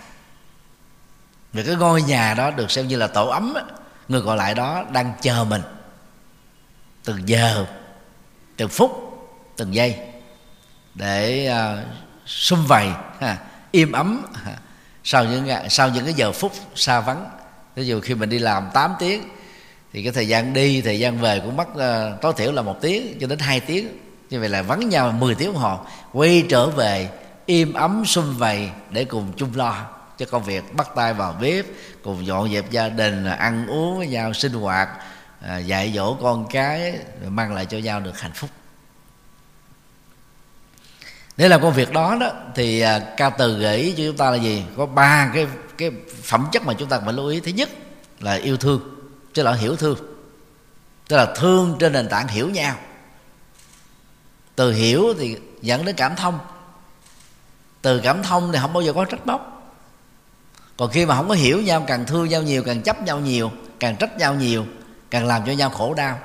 [1.53, 3.63] Vì cái ngôi nhà đó được xem như là tổ ấm á,
[4.09, 5.63] người còn lại đó đang chờ mình.
[7.05, 7.67] Từng giờ
[8.57, 8.91] từng phút
[9.57, 9.97] từng giây
[10.95, 11.87] để uh,
[12.27, 12.89] sum vầy
[13.21, 13.39] ha,
[13.71, 14.53] im ấm ha,
[15.05, 17.31] sau những sau những cái giờ phút xa vắng
[17.75, 19.23] ví dụ khi mình đi làm 8 tiếng
[19.93, 22.79] thì cái thời gian đi thời gian về cũng mất uh, tối thiểu là một
[22.81, 23.99] tiếng cho đến hai tiếng.
[24.31, 25.79] Như vậy là vắng nhau 10 tiếng đồng hồ
[26.13, 27.09] quay trở về
[27.51, 29.87] im ấm sum vầy để cùng chung lo.
[30.19, 31.67] Cho công việc bắt tay vào bếp
[32.03, 34.89] cùng dọn dẹp gia đình ăn uống với nhau sinh hoạt
[35.41, 36.99] à, dạy dỗ con cái
[37.29, 38.51] mang lại cho nhau được hạnh phúc.
[41.37, 44.31] Để làm công việc đó đó thì à, ca từ gợi ý cho chúng ta
[44.31, 44.65] là gì?
[44.77, 45.47] Có ba cái
[45.79, 45.91] cái
[46.23, 47.41] phẩm chất mà chúng ta phải lưu ý.
[47.41, 47.71] Thứ nhất
[48.21, 48.81] là yêu thương
[49.35, 49.99] tức là hiểu thương.
[51.09, 52.77] Tức là thương trên nền tảng hiểu nhau.
[54.57, 56.39] Từ hiểu thì dẫn đến cảm thông
[57.83, 59.73] từ cảm thông thì không bao giờ có trách móc.
[60.77, 63.51] Còn khi mà không có hiểu nhau càng thương nhau nhiều càng chấp nhau nhiều
[63.81, 64.67] càng trách nhau nhiều
[65.11, 66.19] càng làm cho nhau khổ đau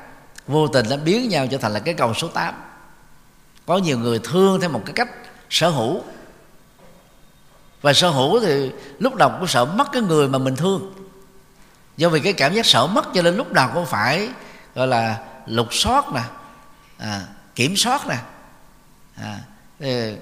[0.48, 2.54] vô tình nó biến nhau trở thành là cái cầu số 8
[3.66, 5.10] có nhiều người thương theo một cái cách
[5.50, 6.04] sở hữu.
[7.82, 10.94] Và sở hữu thì lúc nào cũng sợ mất cái người mà mình thương.
[11.98, 14.30] Do vì cái cảm giác sợ mất cho nên lúc nào cũng phải
[14.76, 16.22] gọi là lục soát nè
[16.98, 17.22] à,
[17.56, 18.18] kiểm soát nè.
[19.16, 19.40] À,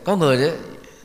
[0.06, 0.52] có người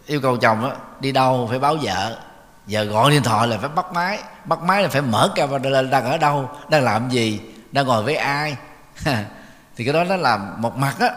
[0.08, 2.18] yêu cầu chồng đó, đi đâu phải báo vợ.
[2.66, 4.22] Giờ gọi điện thoại là phải bắt máy.
[4.44, 7.40] Bắt máy là phải mở camera lên đang ở đâu đang làm gì
[7.72, 8.56] đang ngồi với ai.
[9.76, 11.10] Thì cái đó nó làm một mặt á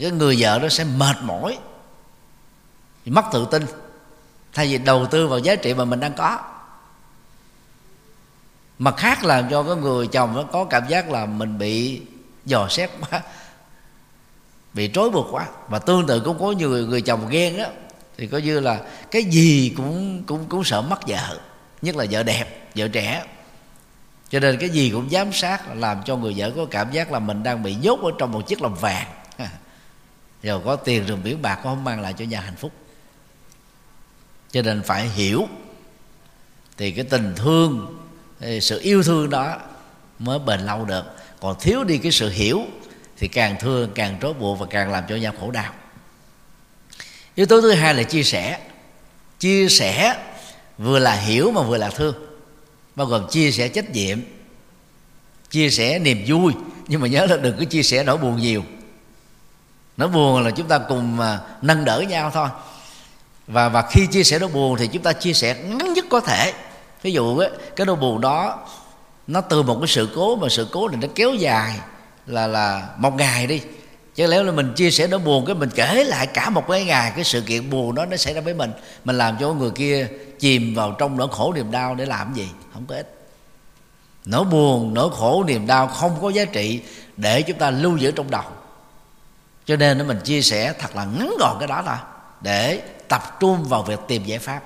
[0.00, 1.58] cái người vợ đó sẽ mệt mỏi.
[3.04, 3.66] Mất tự tin.
[4.52, 6.38] Thay vì đầu tư vào giá trị mà mình đang có.
[8.78, 12.02] Mặt khác làm cho cái người chồng nó có cảm giác là mình bị
[12.44, 13.20] dò xét quá
[14.74, 15.46] bị trói buộc quá.
[15.68, 17.64] Và tương tự cũng có nhiều người, người chồng ghen đó
[18.18, 21.40] thì coi như là cái gì cũng cũng cũng sợ mất vợ.
[21.82, 23.24] Nhất là vợ đẹp, vợ trẻ.
[24.30, 27.18] Cho nên cái gì cũng giám sát, làm cho người vợ có cảm giác là
[27.18, 29.06] mình đang bị nhốt ở trong một chiếc lồng vàng.
[30.42, 32.72] Rồi có tiền rừng biển bạc cũng không mang lại cho nhà hạnh phúc.
[34.50, 35.48] Cho nên phải hiểu
[36.76, 37.98] thì cái tình thương
[38.60, 39.58] sự yêu thương đó
[40.18, 41.04] mới bền lâu được.
[41.40, 42.62] Còn thiếu đi cái sự hiểu
[43.16, 45.72] thì càng thương, càng trói buộc và càng làm cho nhau khổ đau
[47.38, 48.58] yếu tố thứ hai là chia sẻ.
[49.40, 50.16] Chia sẻ
[50.78, 52.14] vừa là hiểu mà vừa là thương.
[52.94, 54.20] Bao gồm chia sẻ trách nhiệm
[55.50, 56.52] chia sẻ niềm vui.
[56.88, 58.62] Nhưng mà nhớ là đừng có chia sẻ nỗi buồn nhiều.
[59.96, 62.48] Nỗi buồn là chúng ta cùng à, nâng đỡ nhau thôi.
[63.46, 66.20] Và và khi chia sẻ nỗi buồn thì chúng ta chia sẻ ngắn nhất có
[66.20, 66.52] thể.
[67.02, 68.66] Ví dụ ấy, cái nỗi buồn đó
[69.26, 71.78] nó từ một cái sự cố mà sự cố này nó kéo dài
[72.26, 73.60] là là một ngày đi
[74.18, 76.84] chứ nếu là mình chia sẻ nỗi buồn, cái mình kể lại cả một cái
[76.84, 78.72] ngày, cái sự kiện buồn đó nó xảy ra với mình
[79.04, 80.08] mình làm cho người kia
[80.38, 82.48] chìm vào trong nỗi khổ niềm đau để làm gì?
[82.74, 83.28] Không có ích.
[84.24, 86.82] Nỗi buồn, nỗi khổ niềm đau không có giá trị
[87.16, 88.42] để chúng ta lưu giữ trong đầu.
[89.66, 91.96] Cho nên nó mình chia sẻ thật là ngắn gọn cái đó thôi,
[92.40, 94.60] để tập trung vào việc tìm giải pháp.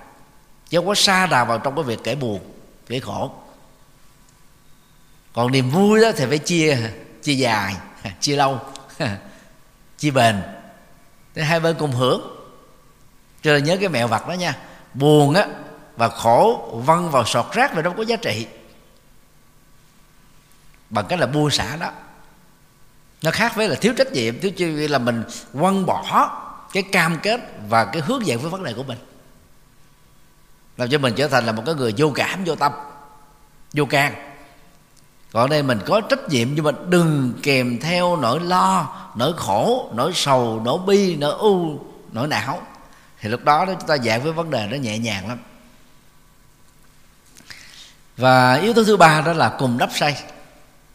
[0.68, 2.40] Chứ không có xa đà vào trong cái việc kể buồn,
[2.86, 3.30] kể khổ.
[5.32, 6.78] Còn niềm vui đó thì phải chia
[7.22, 7.74] chia dài,
[8.20, 8.58] chia lâu.
[10.02, 10.42] chia bền.
[11.34, 12.20] Thế hai bên cùng hưởng.
[13.42, 14.56] Cho nên nhớ cái mẹo vặt đó nha.
[14.94, 15.46] Buồn á
[15.96, 18.46] và khổ văng vào sọt rác và đâu có giá trị.
[20.90, 21.90] Bằng cách là buông xả đó.
[23.22, 26.30] Nó khác với là thiếu trách nhiệm, thiếu chi là mình quăng bỏ
[26.72, 28.98] cái cam kết và cái hướng dẫn với vấn đề của mình.
[30.76, 32.72] Làm cho mình trở thành là một cái người vô cảm, vô tâm,
[33.72, 34.14] vô can.
[35.32, 39.90] Còn đây mình có trách nhiệm nhưng mà đừng kèm theo nỗi lo nỗi khổ,
[39.94, 41.80] nỗi sầu, nỗi bi, nỗi u,
[42.12, 42.62] nỗi não.
[43.20, 45.38] Thì lúc đó chúng ta giải quyết vấn đề nó nhẹ nhàng lắm.
[48.16, 50.22] Và yếu tố thứ ba đó là cùng đắp say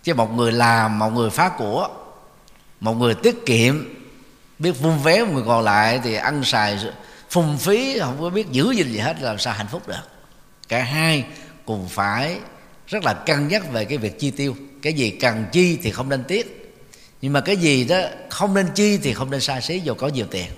[0.03, 1.89] chứ một người làm, một người phá của,
[2.79, 3.95] một người tiết kiệm,
[4.59, 6.79] biết vung vé một người còn lại thì ăn xài
[7.29, 10.09] phung phí, không có biết giữ gìn gì hết làm sao hạnh phúc được.
[10.67, 11.25] Cả hai
[11.65, 12.39] cùng phải
[12.87, 14.55] rất là cân nhắc về cái việc chi tiêu.
[14.81, 16.56] Cái gì cần chi thì không nên tiếc
[17.21, 17.97] nhưng mà cái gì đó
[18.29, 20.51] không nên chi thì không nên xa xí dù có nhiều tiền.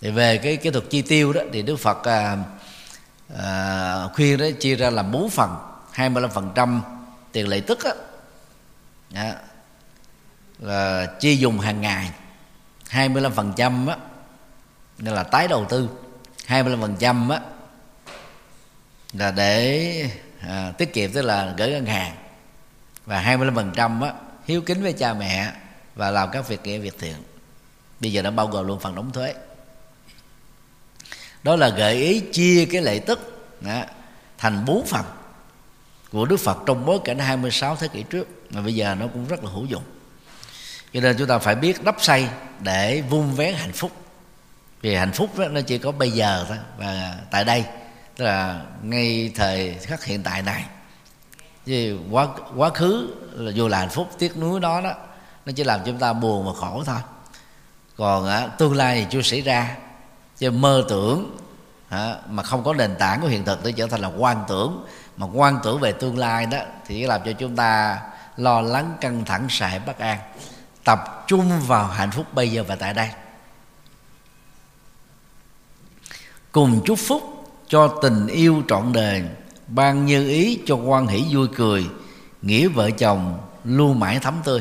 [0.00, 2.36] Thì về cái kỹ thuật chi tiêu đó thì đức phật à,
[3.38, 5.56] à, khuyên đó chia ra làm bốn phần
[5.94, 6.80] 25%
[7.32, 7.92] tiền lợi tức á.
[9.10, 9.32] Đó,
[10.58, 12.10] là chi dùng hàng ngày
[12.90, 13.96] 25% á.
[14.98, 15.88] Nên là tái đầu tư
[16.46, 17.40] 25% á.
[19.12, 20.10] Là để
[20.40, 22.16] à, tiết kiệm tức là gửi ngân hàng.
[23.06, 24.12] Và 25% á
[24.48, 25.52] hiếu kính với cha mẹ
[25.94, 27.16] và làm các việc nghĩa việc thiện.
[28.00, 29.34] Bây giờ nó bao gồm luôn phần đóng thuế.
[31.42, 33.82] Đó là gợi ý chia cái lệ tức đó,
[34.38, 35.04] thành bốn phần
[36.12, 38.28] của Đức Phật trong bối cảnh 26 thế kỷ trước.
[38.50, 39.82] Mà bây giờ nó cũng rất là hữu dụng.
[40.92, 42.28] Cho nên chúng ta phải biết đắp xây
[42.60, 43.92] để vun vén hạnh phúc.
[44.80, 47.64] Vì hạnh phúc đó, nó chỉ có bây giờ thôi và tại đây
[48.16, 50.64] tức là ngay thời khắc hiện tại này
[51.68, 54.92] vì quá quá khứ là dù là hạnh phúc tiếc nuối đó đó.
[55.46, 56.96] Nó chỉ làm cho chúng ta buồn và khổ thôi.
[57.96, 59.76] Còn à, tương lai thì chưa xảy ra.
[60.38, 61.36] Chứ mơ tưởng
[61.88, 64.86] à, mà không có nền tảng của hiện thực để trở thành là quan tưởng.
[65.16, 68.00] Mà quan tưởng về tương lai đó thì làm cho chúng ta
[68.36, 70.18] lo lắng căng thẳng sợ bất an.
[70.84, 73.10] Tập trung vào hạnh phúc bây giờ và tại đây.
[76.52, 77.22] Cùng chúc phúc
[77.68, 79.22] cho tình yêu trọn đời
[79.68, 81.86] ban như ý cho quan hỷ vui cười,
[82.42, 84.60] nghĩa vợ chồng luôn mãi thắm tươi.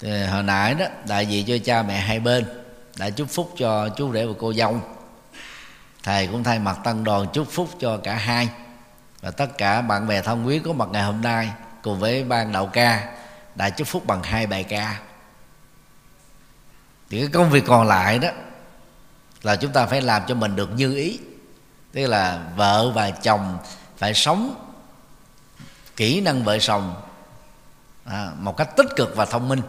[0.00, 2.44] Thì hồi nãy đó, đại diện cho cha mẹ hai bên
[2.96, 4.80] đã chúc phúc cho chú rể và cô dâu.
[6.02, 8.48] Thầy cũng thay mặt tăng đoàn chúc phúc cho cả hai
[9.20, 11.50] và tất cả bạn bè thân quý có mặt ngày hôm nay
[11.82, 13.14] cùng với ban đạo ca
[13.54, 15.00] đã chúc phúc bằng hai bài ca.
[17.10, 18.28] Thì cái công việc còn lại đó
[19.42, 21.18] là chúng ta phải làm cho mình được như ý
[21.92, 23.58] tức là vợ và chồng
[23.96, 24.54] phải sống
[25.96, 26.94] kỹ năng vợ chồng
[28.04, 29.60] à, một cách tích cực và thông minh.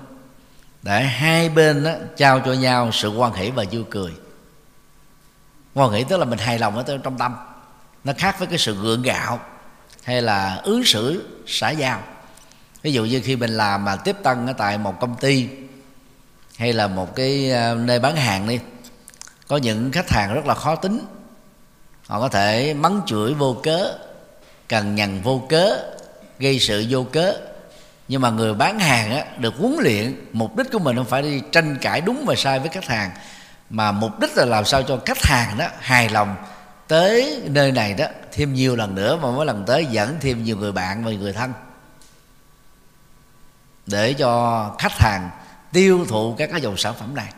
[0.81, 4.11] Để hai bên đó, trao cho nhau sự quan hỷ và vui cười.
[5.73, 7.35] Quan hỷ tức là mình hài lòng ở trong tâm.
[8.03, 9.39] Nó khác với cái sự gượng gạo
[10.03, 12.01] hay là ứng xử xã giao.
[12.81, 15.49] Ví dụ như khi mình làm mà tiếp tân ở tại một công ty
[16.57, 18.59] hay là một cái ờ, nơi bán hàng đi
[19.47, 21.05] có những khách hàng rất là khó tính
[22.07, 23.97] họ có thể mắng chửi vô cớ
[24.69, 25.77] cằn nhằn vô cớ
[26.39, 27.33] gây sự vô cớ.
[28.07, 31.21] Nhưng mà người bán hàng á, được huấn luyện mục đích của mình không phải
[31.21, 33.11] đi tranh cãi đúng và sai với khách hàng
[33.69, 36.35] mà mục đích là làm sao cho khách hàng đó hài lòng
[36.87, 40.57] tới nơi này đó thêm nhiều lần nữa mà mỗi lần tới dẫn thêm nhiều
[40.57, 41.53] người bạn và người thân.
[43.85, 45.29] Để cho khách hàng
[45.71, 47.33] tiêu thụ các cái dòng sản phẩm này.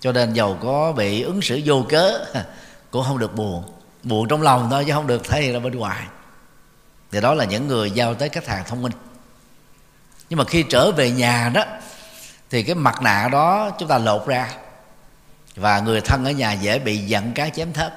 [0.00, 2.24] Cho nên dầu có bị ứng xử vô cớ
[2.90, 3.64] cũng không được buồn
[4.02, 6.06] buồn trong lòng thôi chứ không được thể hiện ra bên ngoài.
[7.12, 8.92] Thì đó là những người giao tới khách hàng thông minh.
[10.30, 11.64] Nhưng mà khi trở về nhà đó
[12.50, 14.48] thì cái mặt nạ đó chúng ta lột ra.
[15.56, 17.92] Và người thân ở nhà dễ bị giận cá chém thớt.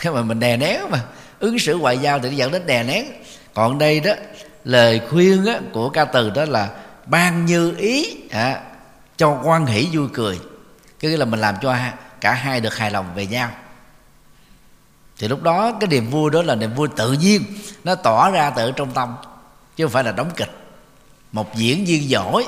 [0.00, 1.00] Thế mà mình đè nén mà
[1.38, 3.06] ứng xử ngoại giao thì nó dẫn đến đè nén.
[3.54, 4.12] Còn đây đó
[4.64, 6.70] lời khuyên á, của ca từ đó là
[7.06, 8.60] ban như ý à,
[9.16, 10.40] cho quan hỷ vui cười.
[11.00, 11.76] Cái là mình làm cho
[12.20, 13.50] cả hai được hài lòng về nhau
[15.18, 17.44] thì lúc đó cái niềm vui đó là niềm vui tự nhiên.
[17.84, 19.16] Nó tỏ ra từ trong tâm
[19.76, 20.50] chứ không phải là đóng kịch.
[21.32, 22.46] Một diễn viên giỏi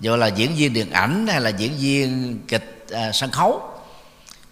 [0.00, 3.62] dù là diễn viên điện ảnh hay là diễn viên kịch à, sân khấu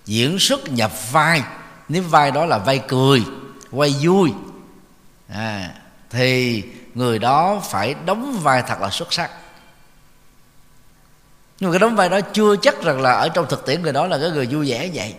[0.06, 1.42] diễn xuất nhập vai
[1.88, 3.24] nếu vai đó là vai cười
[3.70, 4.32] quay vui
[5.28, 5.74] à,
[6.10, 9.30] thì người đó phải đóng vai thật là xuất sắc.
[11.60, 13.92] Nhưng mà cái đóng vai đó chưa chắc rằng là ở trong thực tiễn người
[13.92, 15.14] đó là cái người vui vẻ vậy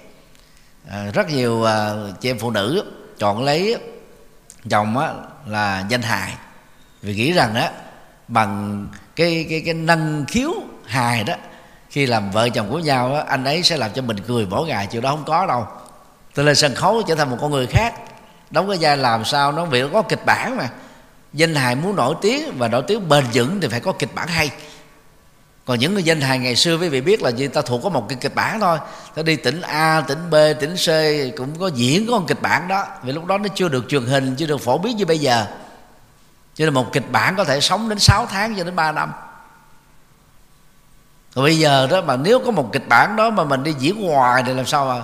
[0.89, 3.77] à, rất nhiều à, chị em phụ nữ chọn lấy
[4.69, 5.13] chồng á,
[5.45, 6.33] là danh hài.
[7.01, 7.71] Vì nghĩ rằng á
[8.27, 10.51] bằng cái cái cái năng khiếu
[10.85, 11.33] hài đó
[11.89, 14.67] khi làm vợ chồng của nhau đó, anh ấy sẽ làm cho mình cười mỗi
[14.67, 15.67] ngày chuyện đó không có đâu.
[16.33, 17.93] Từ lên sân khấu trở thành một con người khác.
[18.51, 20.69] Đóng cái vai làm sao nó việc có kịch bản mà.
[21.33, 24.27] Danh hài muốn nổi tiếng và nổi tiếng bền vững thì phải có kịch bản
[24.27, 24.49] hay
[25.65, 27.89] còn những người danh hài ngày xưa quý vị biết là gì ta thuộc có
[27.89, 28.77] một cái kịch bản thôi.
[29.15, 30.87] Ta đi tỉnh a tỉnh b tỉnh c
[31.37, 32.85] cũng có diễn có một kịch bản đó.
[33.03, 35.45] Vì lúc đó nó chưa được truyền hình chưa được phổ biến như bây giờ.
[36.55, 39.13] Cho nên một kịch bản có thể sống đến 6 tháng cho đến 3 năm.
[41.35, 44.01] Rồi bây giờ đó mà nếu có một kịch bản đó mà mình đi diễn
[44.01, 45.03] ngoài thì làm sao mà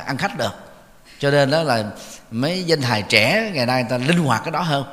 [0.06, 0.54] ăn khách được?
[1.18, 1.84] Cho nên đó là
[2.30, 4.84] mấy danh hài trẻ ngày nay ta linh hoạt cái đó hơn.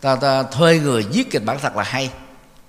[0.00, 2.10] Ta, ta thuê người viết kịch bản thật là hay.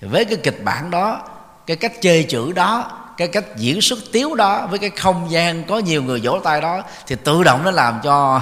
[0.02, 1.22] Với cái kịch bản đó
[1.68, 5.64] cái cách chơi chữ đó cái cách diễn xuất tiếu đó với cái không gian
[5.64, 8.42] có nhiều người vỗ tay đó thì tự động nó làm cho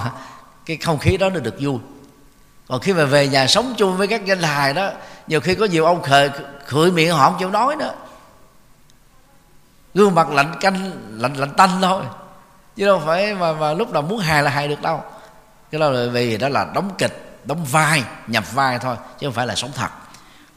[0.66, 1.78] cái không khí đó nó được vui.
[2.68, 4.90] Còn khi mà về nhà sống chung với các danh hài đó
[5.28, 6.30] nhiều khi có nhiều ông khởi
[6.66, 7.94] khởi miệng họ không chịu nói nữa.
[9.94, 12.04] Gương mặt lạnh canh lạnh lạnh tanh thôi.
[12.76, 15.04] Chứ đâu phải mà, mà lúc nào muốn hài là hài được đâu.
[15.72, 19.34] Cái đó là vì đó là đóng kịch đóng vai nhập vai thôi chứ không
[19.34, 19.90] phải là sống thật.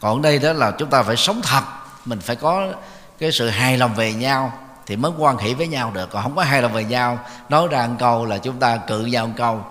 [0.00, 1.62] Còn đây đó là chúng ta phải sống thật
[2.04, 2.72] mình phải có
[3.18, 4.52] cái sự hài lòng về nhau
[4.86, 6.10] thì mới quan hệ với nhau được.
[6.10, 9.04] Còn không có hài lòng về nhau, nói ra một câu là chúng ta cự
[9.04, 9.64] nhau một câu.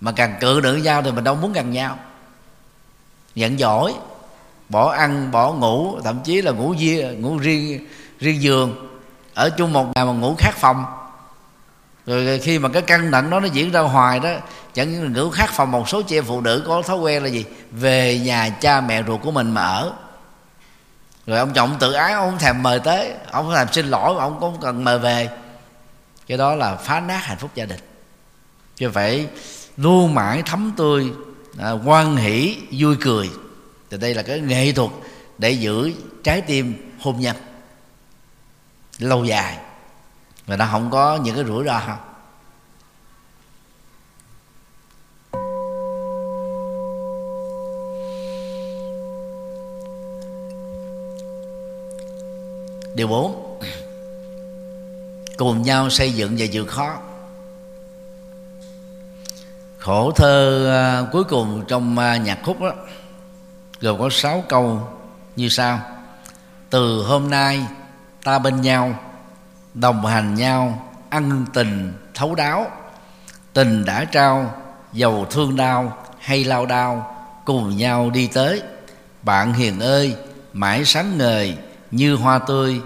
[0.00, 1.98] Mà càng cự nữ nhau thì mình đâu muốn gần nhau.
[3.34, 3.94] Giận dỗi,
[4.68, 7.86] bỏ ăn, bỏ ngủ, thậm chí là ngủ riêng ngủ riêng
[8.18, 8.98] riêng giường.
[9.34, 10.84] Ở chung một nhà mà ngủ khác phòng.
[12.06, 14.30] Rồi khi mà cái căng thẳng đó nó diễn ra hoài đó,
[14.74, 17.28] chẳng những ngủ khác phòng, một số chị em phụ nữ có thói quen là
[17.28, 17.44] gì?
[17.70, 19.92] Về nhà cha mẹ ruột của mình mà ở
[21.30, 23.12] rồi ông chồng tự ái ông không thèm mời tới.
[23.30, 25.30] Ông không thèm xin lỗi mà ông cũng cần mời về.
[26.26, 27.80] Cái đó là phá nát hạnh phúc gia đình.
[28.76, 29.26] Chứ phải
[29.76, 31.12] luôn mãi thấm tươi
[31.58, 33.30] à, quan hỷ vui cười.
[33.90, 34.90] Thì đây là cái nghệ thuật
[35.38, 35.92] để giữ
[36.24, 37.36] trái tim hôn nhân
[38.98, 39.58] lâu dài.
[40.46, 41.80] Và nó không có những cái rủi ro
[52.94, 53.60] điều bốn.
[55.36, 56.96] Cùng nhau xây dựng và vượt khó.
[59.78, 62.72] Khổ thơ à, cuối cùng trong à, nhạc khúc đó,
[63.80, 64.88] gồm có sáu câu
[65.36, 65.80] như sau.
[66.70, 67.66] Từ hôm nay,
[68.24, 68.94] ta bên nhau,
[69.74, 72.66] đồng hành nhau, ân tình, thấu đáo.
[73.52, 74.54] Tình đã trao,
[74.92, 78.62] dầu thương đau hay lao đau cùng nhau đi tới.
[79.22, 80.16] Bạn hiền ơi,
[80.52, 81.56] mãi sáng ngời
[81.90, 82.80] như hoa tươi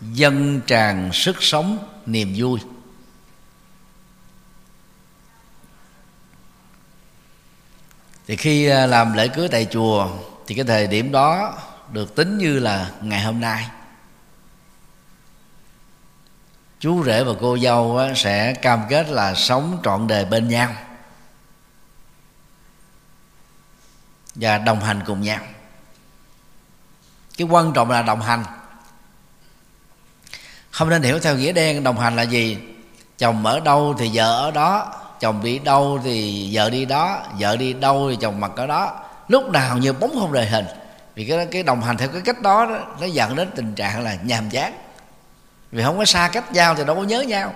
[0.00, 2.60] dâng tràn sức sống, niềm vui.
[8.26, 10.08] Thì khi à, làm lễ cưới tại chùa,
[10.46, 11.58] thì cái thời điểm đó
[11.92, 13.66] được tính như là ngày hôm nay.
[16.80, 20.74] Chú rể và cô dâu sẽ cam kết là sống trọn đời bên nhau
[24.34, 25.40] và đồng hành cùng nhau
[27.40, 28.44] cái quan trọng là đồng hành.
[30.70, 32.58] Không nên hiểu theo nghĩa đen đồng hành là gì?
[33.18, 37.56] Chồng ở đâu thì vợ ở đó chồng đi đâu thì vợ đi đó vợ
[37.56, 39.00] đi đâu thì chồng mặc ở đó.
[39.28, 40.64] Lúc nào như bóng không rời hình.
[41.14, 44.04] Vì cái cái đồng hành theo cái cách đó, đó nó dẫn đến tình trạng
[44.04, 44.72] là nhàm chán.
[45.72, 47.54] Vì không có xa cách nhau thì đâu có nhớ nhau.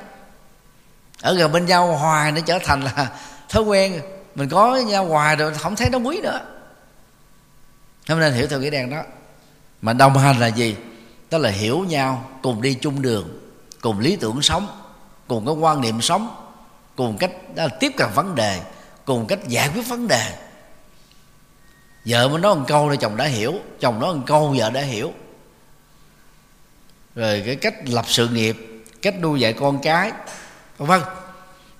[1.22, 3.09] Ở gần bên nhau hoài nó trở thành là
[3.49, 4.01] thói quen.
[4.35, 6.41] Mình có nhau hoài rồi không thấy nó quý nữa.
[8.09, 9.03] Không nên hiểu theo cái đen đó
[9.85, 10.76] mà đồng hành là gì?
[11.30, 13.39] Đó là hiểu nhau, cùng đi chung đường,
[13.80, 14.66] cùng lý tưởng sống,
[15.28, 16.53] cùng cái quan niệm sống,
[16.97, 18.61] cùng cách, đó tiếp cận vấn đề,
[19.05, 20.39] cùng cách giải quyết vấn đề.
[22.05, 24.80] Vợ mới nói một câu thì chồng đã hiểu, chồng nói một câu vợ đã
[24.80, 25.12] hiểu.
[27.14, 30.12] Rồi cái cách lập sự nghiệp, cách nuôi dạy con cái
[30.78, 31.01] vân.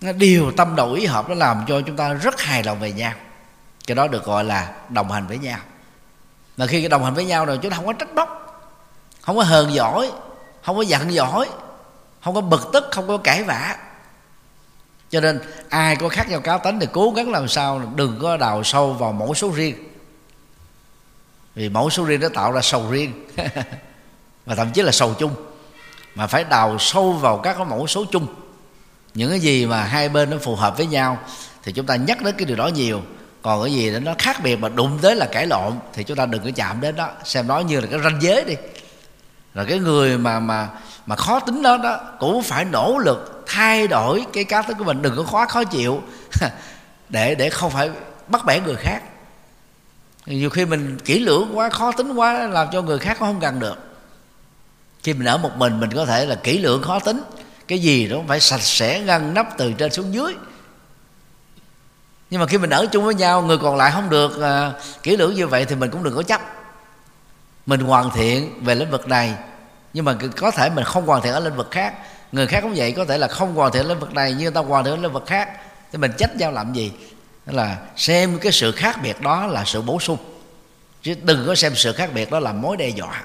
[0.01, 2.93] Nó đều tâm đầu ý hợp, nó làm cho chúng ta rất hài lòng về
[2.93, 3.13] nhau.
[3.87, 5.59] Cái đó được gọi là đồng hành với nhau
[6.57, 8.41] mà khi cái đồng hành với nhau rồi, chúng ta không có trách móc,
[9.21, 10.11] không có hờn giỏi
[10.65, 11.49] không có giận giỏi
[12.25, 13.77] không có bực tức, không có cãi vã.
[15.11, 18.37] Cho nên, ai có khác nhau cá tính thì cố gắng làm sao đừng có
[18.37, 19.75] đào sâu vào mẫu số riêng.
[21.55, 23.27] Vì mẫu số riêng nó tạo ra sầu riêng
[24.47, 25.35] và thậm chí là sầu chung.
[26.15, 28.27] Mà phải đào sâu vào các cái mẫu số chung.
[29.15, 31.19] Những cái gì mà hai bên nó phù hợp với nhau,
[31.63, 33.03] thì chúng ta nhắc đến cái điều đó nhiều
[33.45, 36.17] còn cái gì đó, nó khác biệt mà đụng tới là cãi lộn, thì chúng
[36.17, 37.09] ta đừng có chạm đến đó.
[37.25, 38.55] Xem nó như là cái ranh giới đi.
[39.55, 40.69] Rồi cái người mà mà
[41.07, 44.85] mà khó tính đó đó, cũng phải nỗ lực thay đổi cái cá tính của
[44.85, 45.03] mình.
[45.03, 46.03] Đừng có khó khó chịu.
[47.09, 47.91] Để để không phải
[48.29, 49.03] bắt bẻ người khác.
[50.27, 53.61] Nhiều khi mình kỹ lưỡng quá, khó tính quá, làm cho người khác không gần
[53.61, 53.79] được.
[55.03, 57.23] Khi mình ở một mình mình có thể là kỹ lưỡng, khó tính.
[57.69, 60.35] Cái gì đó phải sạch sẽ, ngăn nắp từ trên xuống dưới
[62.35, 65.17] nhưng mà khi mình ở chung với nhau người còn lại không được uh, kỹ
[65.17, 66.41] lưỡng như vậy thì mình cũng đừng có chấp.
[67.67, 69.35] Mình hoàn thiện về lĩnh vực này
[69.93, 71.95] nhưng mà có thể mình không hoàn thiện ở lĩnh vực khác.
[72.33, 74.61] Người khác cũng vậy có thể là không hoàn thiện lĩnh vực này nhưng ta
[74.61, 75.49] hoàn thiện ở lĩnh vực khác
[75.93, 76.93] thì mình trách nhau làm gì?
[77.47, 80.19] Đó là xem cái sự khác biệt đó là sự bổ sung
[81.03, 83.23] chứ đừng có xem sự khác biệt đó là mối đe dọa.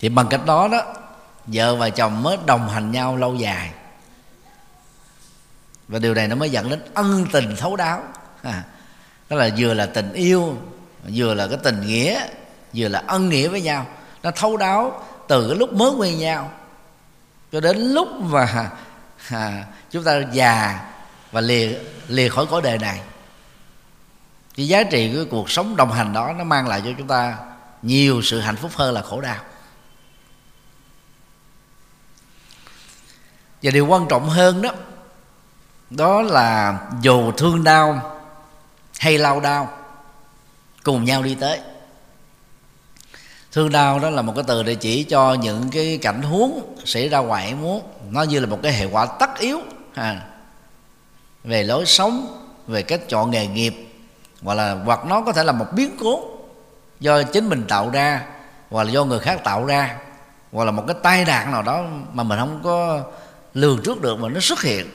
[0.00, 0.82] Thì bằng cách đó đó
[1.46, 3.70] vợ và chồng mới đồng hành nhau lâu dài
[5.88, 8.02] và điều này nó mới dẫn đến ân tình thấu đáo.
[8.42, 8.62] À,
[9.28, 10.58] đó là vừa là tình yêu
[11.14, 12.26] vừa là cái tình nghĩa
[12.74, 13.86] vừa là ân nghĩa với nhau.
[14.22, 16.52] Nó thấu đáo từ cái lúc mới quen nhau
[17.52, 18.70] cho đến lúc mà
[19.30, 20.80] à, chúng ta già
[21.32, 21.78] và lìa
[22.08, 23.00] lìa khỏi cõi đời này.
[24.56, 27.36] Cái giá trị của cuộc sống đồng hành đó nó mang lại cho chúng ta
[27.82, 29.38] nhiều sự hạnh phúc hơn là khổ đau.
[33.62, 34.70] Và điều quan trọng hơn đó
[35.90, 38.18] đó là dù thương đau
[38.98, 39.68] hay lao đau
[40.82, 41.60] cùng nhau đi tới.
[43.52, 47.08] Thương đau đó là một cái từ để chỉ cho những cái cảnh huống xảy
[47.08, 47.82] ra ngoài muốn.
[48.10, 49.60] Nó như là một cái hệ quả tất yếu
[49.94, 50.20] à,
[51.44, 53.74] về lối sống về cách chọn nghề nghiệp
[54.42, 56.24] hoặc là hoặc nó có thể là một biến cố
[57.00, 58.22] do chính mình tạo ra
[58.70, 59.96] hoặc là do người khác tạo ra
[60.52, 63.02] hoặc là một cái tai nạn nào đó mà mình không có
[63.54, 64.86] lường trước được mà nó xuất hiện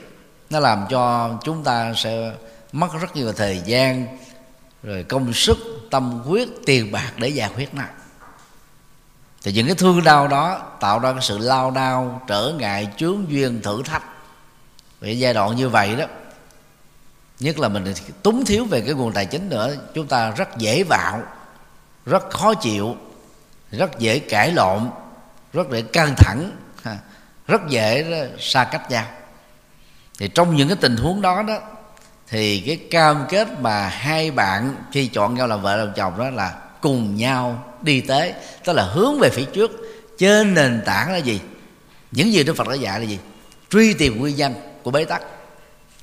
[0.52, 2.32] nó làm cho chúng ta sẽ
[2.72, 4.18] mất rất nhiều thời gian,
[4.84, 5.58] rồi công sức,
[5.91, 7.84] tâm huyết, tiền bạc để giải quyết nó.
[9.43, 13.26] Thì những cái thương đau đó tạo ra cái sự lao đao, trở ngại, chướng
[13.28, 14.04] duyên, thử thách.
[14.99, 16.06] Vì giai đoạn như vậy đó,
[17.39, 17.93] nhất là mình
[18.24, 21.24] túng thiếu về cái nguồn tài chính nữa, chúng ta rất dễ vạo
[22.06, 22.95] rất khó chịu,
[23.72, 24.89] rất dễ cãi lộn,
[25.54, 26.52] rất dễ căng thẳng
[27.47, 29.06] rất dễ ờ, xa cách nhau
[30.22, 31.59] thì trong những cái tình huống đó đó,
[32.28, 36.30] thì cái cam kết mà hai bạn khi chọn nhau làm vợ làm chồng đó
[36.30, 38.34] là cùng nhau đi tới,
[38.65, 39.72] tức là hướng về phía trước.
[40.17, 41.39] Trên nền tảng là gì?
[42.11, 43.19] Những gì đức phật đã dạy là gì?
[43.69, 44.53] Truy tìm nguyên nhân
[44.84, 45.22] của bế tắc.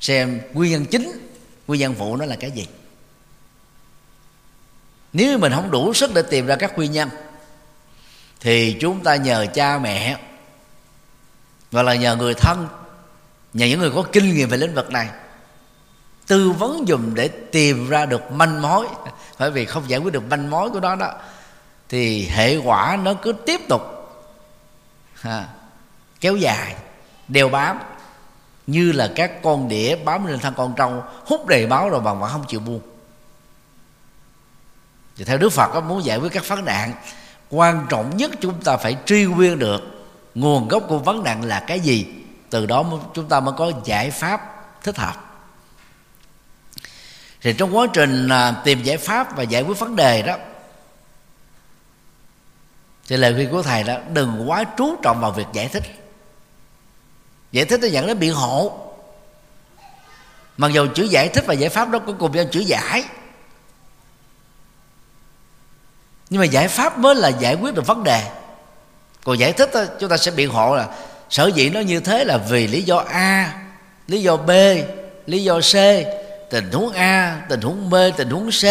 [0.00, 1.28] Xem nguyên nhân chính,
[1.66, 2.66] nguyên nhân phụ nó là cái gì.
[5.12, 7.08] Nếu mình không đủ sức để tìm ra các nguyên nhân,
[8.40, 10.16] thì chúng ta nhờ cha mẹ
[11.70, 12.68] và là nhờ người thân
[13.59, 15.09] nhờ những người có kinh nghiệm về lĩnh vực này
[16.26, 18.86] tư vấn dùm để tìm ra được manh mối.
[19.38, 21.12] Bởi vì không giải quyết được manh mối của nó đó
[21.88, 23.82] thì hệ quả nó cứ tiếp tục
[25.14, 25.48] ha,
[26.20, 26.74] kéo dài
[27.28, 27.78] đeo bám.
[28.66, 32.20] Như là các con đĩa bám lên thân con trâu hút đầy máu rồi bằng
[32.20, 32.80] vẫn không chịu buông.
[35.16, 36.92] Thì theo đức phật đó, muốn giải quyết các vấn nạn
[37.50, 39.80] quan trọng nhất chúng ta phải truy nguyên được
[40.34, 42.06] nguồn gốc của vấn nạn là cái gì?
[42.51, 42.84] Từ đó
[43.14, 45.14] chúng ta mới có giải pháp thích hợp.
[47.40, 50.36] Thì trong quá trình à, tìm giải pháp và giải quyết vấn đề đó
[53.09, 55.82] thì lời khuyên của thầy đó đừng quá chú trọng vào việc giải thích.
[57.53, 58.88] Giải thích nó dẫn đến biện hộ.
[60.57, 63.05] Mặc dù chữ giải thích và giải pháp đó có cùng nhau chữ giải.
[66.30, 68.30] Nhưng mà giải pháp mới là giải quyết được vấn đề.
[69.24, 70.88] Còn giải thích đó, chúng ta sẽ biện hộ là
[71.30, 73.52] sở dĩ nó như thế là vì lý do a
[74.06, 74.50] lý do b
[75.26, 75.74] lý do c.
[76.50, 78.64] Tình huống a tình huống b tình huống c.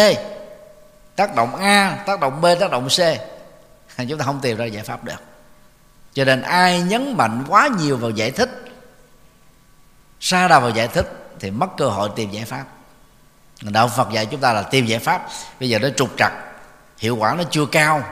[1.16, 3.00] Tác động a tác động b tác động c.
[4.08, 5.22] Chúng ta không tìm ra giải pháp được.
[6.14, 8.50] Cho nên ai nhấn mạnh quá nhiều vào giải thích
[10.20, 11.06] xa đà vào giải thích
[11.40, 12.64] thì mất cơ hội tìm giải pháp.
[13.62, 15.28] Đạo phật dạy chúng ta là tìm giải pháp.
[15.60, 16.32] Bây giờ nó trục trặc
[16.98, 18.02] hiệu quả nó chưa cao.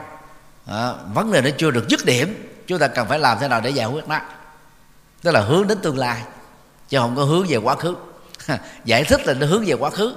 [0.65, 2.43] À, vấn đề nó chưa được dứt điểm.
[2.67, 4.19] Chúng ta cần phải làm thế nào để giải quyết nó?
[5.21, 6.21] Tức là hướng đến tương lai
[6.89, 7.95] chứ không có hướng về quá khứ.
[8.85, 10.15] Giải thích là nó hướng về quá khứ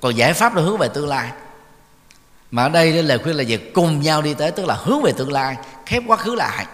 [0.00, 1.30] còn giải pháp nó hướng về tương lai.
[2.50, 5.12] Mà ở đây lời khuyên là việc cùng nhau đi tới tức là hướng về
[5.12, 6.66] tương lai khép quá khứ lại.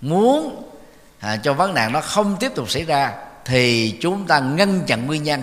[0.00, 0.62] Muốn
[1.20, 3.12] à, cho vấn nạn nó không tiếp tục xảy ra
[3.44, 5.42] thì chúng ta ngăn chặn nguyên nhân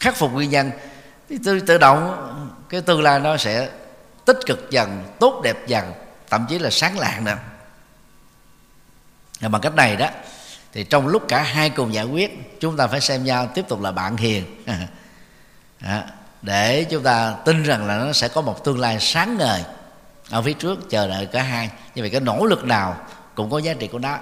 [0.00, 0.70] khắc phục nguyên nhân.
[1.28, 2.32] Thì tự, tự động
[2.68, 3.68] cái tương lai nó sẽ
[4.24, 5.92] tích cực dần tốt đẹp dần
[6.30, 7.36] thậm chí là sáng lạng nữa.
[9.40, 10.08] Bằng cách này đó
[10.76, 13.80] thì trong lúc cả hai cùng giải quyết, chúng ta phải xem nhau tiếp tục
[13.80, 14.44] là bạn hiền.
[16.42, 19.62] Để chúng ta tin rằng là nó sẽ có một tương lai sáng ngời
[20.30, 21.70] ở phía trước, chờ đợi cả hai.
[21.94, 22.96] Như vậy cái nỗ lực nào
[23.34, 24.18] cũng có giá trị của nó.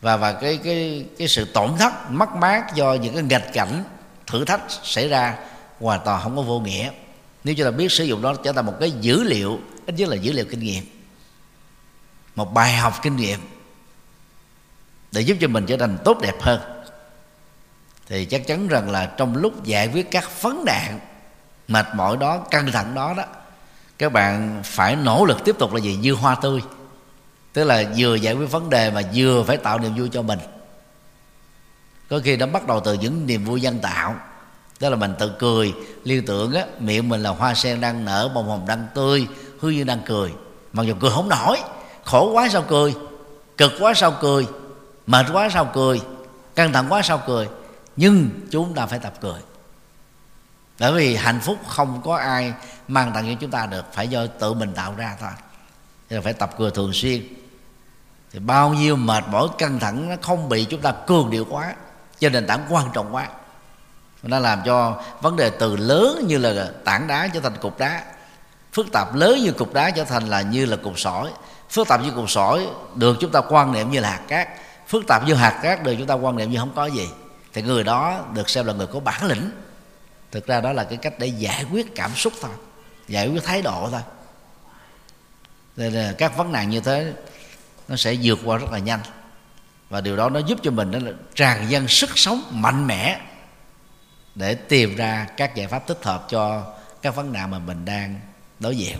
[0.00, 3.84] Và và cái cái cái sự tổn thất, mất mát do những cái nghịch cảnh,
[4.26, 5.36] thử thách xảy ra
[5.80, 6.90] hoàn toàn không có vô nghĩa.
[7.44, 10.08] Nếu chúng ta biết sử dụng đó trở thành một cái dữ liệu, ít nhất
[10.08, 10.84] là dữ liệu kinh nghiệm.
[12.34, 13.40] Một bài học kinh nghiệm
[15.12, 16.60] để giúp cho mình trở thành tốt đẹp hơn.
[18.06, 21.00] Thì chắc chắn rằng là trong lúc giải quyết các vấn nạn
[21.68, 23.24] mệt mỏi đó, căng thẳng đó đó,
[23.98, 25.96] các bạn phải nỗ lực tiếp tục là gì?
[25.96, 26.60] Như hoa tươi.
[27.52, 30.38] Tức là vừa giải quyết vấn đề mà vừa phải tạo niềm vui cho mình.
[32.08, 34.16] Có khi nó bắt đầu từ những niềm vui dân tạo.
[34.80, 38.30] Đó là mình tự cười, liên tưởng á, miệng mình là hoa sen đang nở,
[38.34, 39.26] bông hồng đang tươi
[39.60, 40.32] hư như đang cười.
[40.72, 41.58] Mặc dù cười không nổi,
[42.04, 42.94] khổ quá sao cười,
[43.56, 44.46] cực quá sao cười
[45.10, 46.00] mệt quá sao cười?
[46.54, 47.48] Căng thẳng quá sao cười?
[47.96, 49.40] Nhưng chúng ta phải tập cười.
[50.78, 52.52] Bởi vì hạnh phúc không có ai
[52.88, 55.30] mang tặng cho chúng ta được, phải do tự mình tạo ra thôi.
[56.10, 57.26] Thì phải tập cười thường xuyên.
[58.32, 61.74] Thì bao nhiêu mệt mỏi, căng thẳng, nó không bị chúng ta cường điệu quá
[62.18, 63.28] trên nền tảng quan trọng quá.
[64.22, 68.04] Nó làm cho vấn đề từ lớn như là tảng đá trở thành cục đá.
[68.72, 71.32] Phức tạp lớn như cục đá trở thành là như là cục sỏi.
[71.70, 74.48] Phức tạp như cục sỏi được chúng ta quan niệm như là hạt cát
[74.90, 77.08] phức tạp như hạt cát được chúng ta quan niệm như không có gì.
[77.52, 79.50] Thì người đó được xem là người có bản lĩnh.
[80.30, 82.50] Thực ra đó là cái cách để giải quyết cảm xúc thôi.
[83.08, 84.00] Giải quyết thái độ thôi.
[85.76, 87.12] Nên là các vấn nạn như thế,
[87.88, 89.00] nó sẽ vượt qua rất là nhanh.
[89.90, 93.20] Và điều đó nó giúp cho mình đó là tràn dân sức sống mạnh mẽ
[94.34, 96.72] để tìm ra các giải pháp thích hợp cho
[97.02, 98.20] các vấn nạn mà mình đang
[98.58, 98.98] đối diện.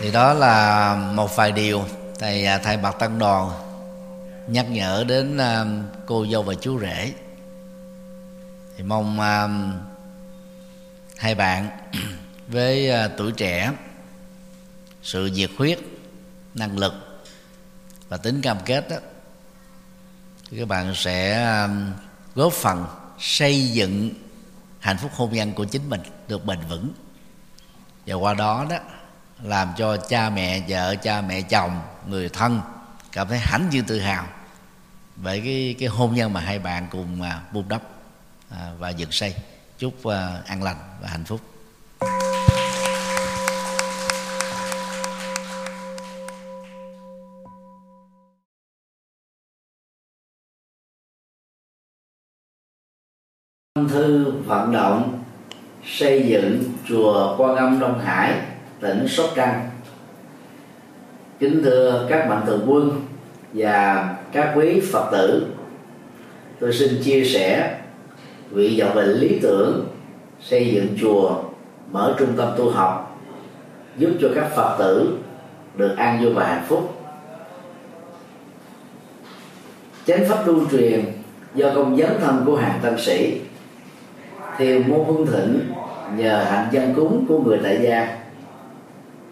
[0.00, 1.84] Thì đó là một vài điều
[2.18, 3.50] thầy à, thầy bạc tăng đoàn
[4.46, 5.64] nhắc nhở đến à,
[6.06, 7.12] cô dâu và chú rể.
[8.76, 9.48] Thì mong à,
[11.16, 11.68] hai bạn
[12.48, 13.72] với tuổi trẻ,
[15.02, 15.78] sự nhiệt huyết,
[16.54, 17.22] năng lực
[18.08, 18.96] và tính cam kết đó,
[20.50, 21.48] thì các bạn sẽ
[22.34, 22.86] góp phần
[23.18, 24.10] xây dựng
[24.78, 26.92] hạnh phúc hôn nhân của chính mình được bền vững.
[28.06, 28.78] Và qua đó đó
[29.42, 32.60] làm cho cha mẹ vợ cha mẹ chồng người thân
[33.12, 34.26] cảm thấy hãnh diện tự hào
[35.16, 37.82] về cái cái hôn nhân mà hai bạn cùng à, vun đắp
[38.50, 39.34] à, và dựng xây.
[39.78, 41.40] Chúc à, an lành và hạnh phúc.
[53.88, 55.24] Thư vận động
[55.84, 59.70] xây dựng chùa Quan Âm Đông Hải tỉnh Sóc Trăng.
[61.38, 63.02] Kính thưa các mạnh thường quân
[63.52, 65.46] và các quý Phật tử,
[66.60, 67.78] tôi xin chia sẻ
[68.50, 69.86] vị vọng về lý tưởng
[70.40, 71.42] xây dựng chùa,
[71.90, 73.20] mở trung tâm tu học,
[73.96, 75.18] giúp cho các Phật tử
[75.76, 76.94] được an vui và hạnh phúc.
[80.06, 81.04] Chánh pháp lưu truyền
[81.54, 83.40] do công dấn thân của hàng tân sĩ
[84.58, 85.60] thiều môn hưng thịnh
[86.16, 88.17] nhờ hạnh dân cúng của người tại gia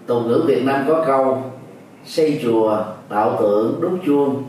[0.07, 1.43] tục ngữ việt nam có câu,
[2.05, 4.43] xây chùa, tạo tượng, đúc chuông.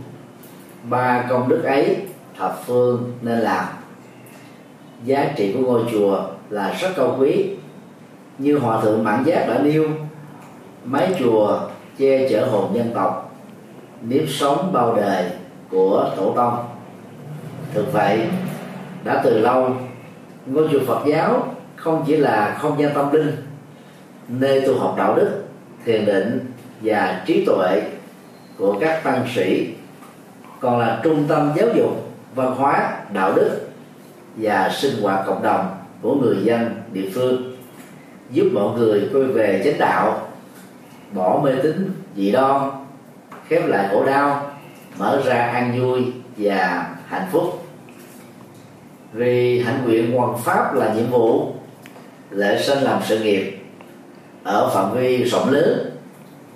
[0.89, 1.97] Ba công đức ấy,
[2.37, 3.65] thập phương nên làm.
[5.03, 7.49] Giá trị của ngôi chùa là rất cao quý.
[8.37, 9.87] Như hòa thượng mãn giác đã nêu,
[10.85, 11.59] mái chùa
[11.99, 13.35] che chở hồn dân tộc,
[14.01, 15.25] nếp sống bao đời
[15.71, 16.65] của tổ tông.
[17.73, 18.27] Thực vậy,
[19.03, 19.69] đã từ lâu,
[20.45, 23.31] ngôi chùa phật giáo không chỉ là không gian tâm linh,
[24.27, 25.46] nơi tu học đạo đức
[25.87, 26.39] thiền định
[26.81, 27.81] và trí tuệ
[28.57, 29.67] của các tăng sĩ
[30.59, 33.59] còn là trung tâm giáo dục, văn hóa, đạo đức
[34.35, 37.55] và sinh hoạt cộng đồng của người dân địa phương.
[38.31, 40.29] Giúp mọi người quay về chánh đạo,
[41.11, 42.69] bỏ mê tín dị đoan,
[43.47, 44.51] khép lại khổ đau,
[44.97, 46.05] mở ra an vui
[46.37, 47.65] và hạnh phúc.
[49.13, 51.53] Vì hạnh nguyện hoàn pháp là nhiệm vụ,
[52.29, 53.56] lễ sinh làm sự nghiệp
[54.47, 55.91] ở phạm vi rộng lớn,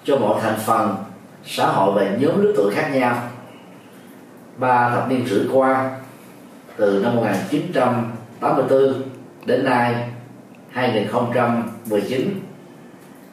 [0.04, 0.96] cho mọi thành phần
[1.46, 3.16] xã hội và nhóm lứa tuổi khác nhau.
[4.58, 6.00] Ba thập niên rưỡi qua,
[6.78, 9.02] từ năm 1984
[9.46, 10.10] đến nay
[10.70, 12.40] 2019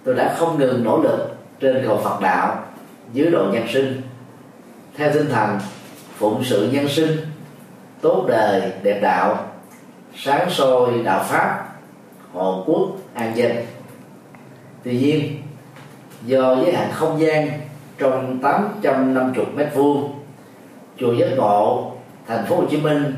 [0.04, 2.64] tôi đã không ngừng nỗ lực trên cầu Phật đạo,
[3.12, 4.02] dưới độ nhân sinh.
[4.96, 5.58] Theo tinh thần
[6.16, 7.16] phụng sự nhân sinh,
[8.00, 9.46] tốt đời, đẹp đạo,
[10.16, 11.68] sáng soi đạo pháp,
[12.32, 13.56] hộ quốc, an dân
[14.84, 15.42] tuy nhiên,
[16.24, 17.50] do giới hạn không gian
[17.98, 20.10] trong 850 mét vuông,
[20.98, 21.92] chùa giác ngộ,
[22.26, 23.14] thành phố Hồ Chí Minh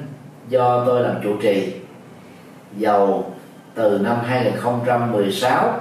[0.49, 1.73] do tôi làm chủ trì
[2.77, 3.33] dầu
[3.75, 5.81] từ năm 2016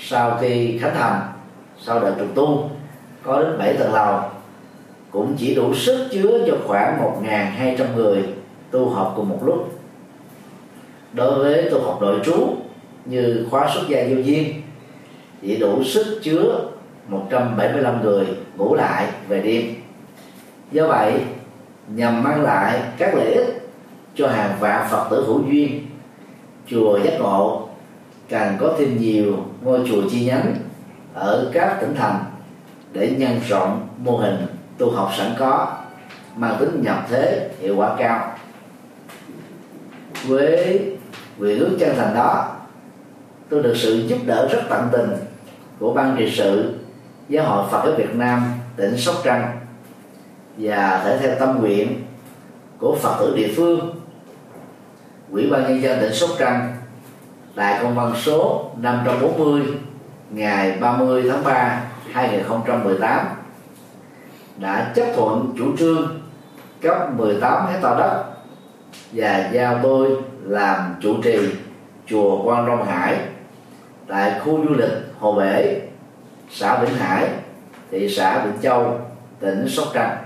[0.00, 1.20] sau khi khánh thành,
[1.78, 2.70] sau đợt trùng tu,
[3.22, 4.20] có đến 7 tầng lầu,
[5.10, 8.24] cũng chỉ đủ sức chứa cho khoảng 1.200 người
[8.70, 9.78] tu học cùng một lúc.
[11.12, 12.56] Đối với tu học nội trú
[13.04, 14.61] như khóa xuất gia vô duyên
[15.42, 16.60] chỉ đủ sức chứa
[17.08, 18.26] 175 người
[18.56, 19.74] ngủ lại về đêm.
[20.72, 21.12] Do vậy,
[21.88, 23.68] nhằm mang lại các lợi ích
[24.14, 25.86] cho hàng vạn phật tử hữu duyên,
[26.66, 27.68] chùa giác ngộ
[28.28, 30.54] càng có thêm nhiều ngôi chùa chi nhánh
[31.14, 32.24] ở các tỉnh thành
[32.92, 34.46] để nhân rộng mô hình
[34.78, 35.76] tu học sẵn có,
[36.36, 38.36] mang tính nhập thế hiệu quả cao.
[40.26, 40.80] Với
[41.38, 42.56] nguyện ước chân thành đó,
[43.48, 45.10] tôi được sự giúp đỡ rất tận tình
[45.82, 46.74] của ban trị sự
[47.28, 48.44] giáo hội Phật giáo Việt Nam
[48.76, 49.58] tỉnh Sóc Trăng
[50.56, 52.02] và thể theo tâm nguyện
[52.78, 53.94] của Phật tử địa phương,
[55.30, 56.76] Ủy ban nhân dân tỉnh Sóc Trăng
[57.54, 59.62] tại công văn số 540
[60.30, 63.26] ngày 30 tháng 3 2018
[64.56, 66.20] đã chấp thuận chủ trương
[66.80, 68.24] cấp 18 hecta đất
[69.12, 71.38] và giao tôi làm chủ trì
[72.06, 73.18] chùa Quan Long Hải
[74.08, 75.80] tại khu du lịch Hồ Bể,
[76.50, 77.28] xã Vĩnh Hải,
[77.90, 79.00] thị xã Vĩnh Châu,
[79.40, 80.16] tỉnh Sóc Trăng.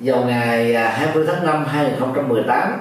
[0.00, 2.78] Vào ngày à, 20 tháng 5 2018,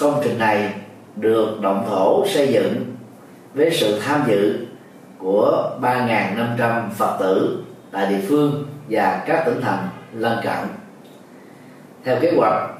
[0.00, 0.74] công trình này
[1.16, 2.96] được động thổ xây dựng
[3.54, 4.66] với sự tham dự
[5.18, 10.68] của 3.500 Phật tử tại địa phương và các tỉnh thành lân cận.
[12.04, 12.70] Theo kế hoạch,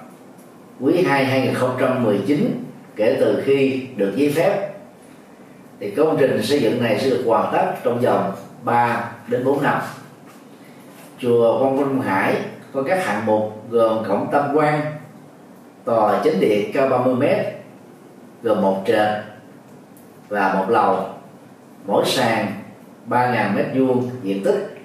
[0.80, 2.64] quý 2 2019
[2.96, 4.75] kể từ khi được giấy phép
[5.80, 9.62] thì công trình xây dựng này sẽ được hoàn tất trong vòng 3 đến 4
[9.62, 9.80] năm.
[11.18, 12.34] Chùa Quang Vinh Hải
[12.72, 14.80] có các hạng mục gồm cổng tam quan,
[15.84, 17.24] tòa chính điện cao 30 m
[18.42, 19.08] gồm một trệt
[20.28, 21.08] và một lầu
[21.86, 22.46] mỗi sàn
[23.08, 24.78] 3.000 mét vuông diện tích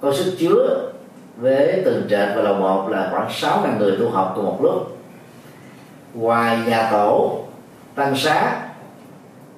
[0.00, 0.90] có sức chứa
[1.36, 4.98] với từng trệt và lầu một là khoảng 6.000 người tu học cùng một lúc
[6.14, 7.38] ngoài nhà tổ
[7.94, 8.63] tăng xá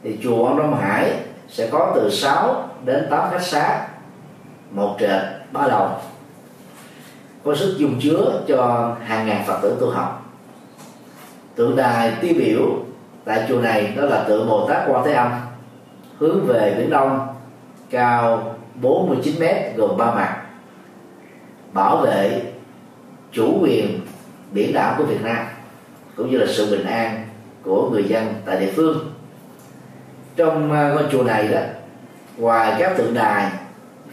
[0.02, 1.12] thì chùa Ông Đông Hải
[1.48, 3.88] sẽ có từ 6 đến 8 khách xá
[4.70, 5.22] một trệt
[5.52, 5.88] ba lầu.
[7.44, 10.32] Có sức dung chứa cho hàng ngàn phật tử tu học.
[11.54, 12.62] Tượng đài tiêu biểu
[13.24, 15.32] tại chùa này đó là tượng Bồ Tát Quan Thế Âm,
[16.18, 17.28] hướng về biển đông,
[17.90, 20.42] cao 49 mét gồm ba mặt,
[21.72, 22.42] bảo vệ
[23.32, 24.00] chủ quyền
[24.52, 25.46] biển đảo của Việt Nam,
[26.16, 27.28] cũng như là sự bình an
[27.62, 29.12] của người dân tại địa phương
[30.36, 31.60] trong ờ, ngôi chùa này đó,
[32.36, 33.50] ngoài các tượng đài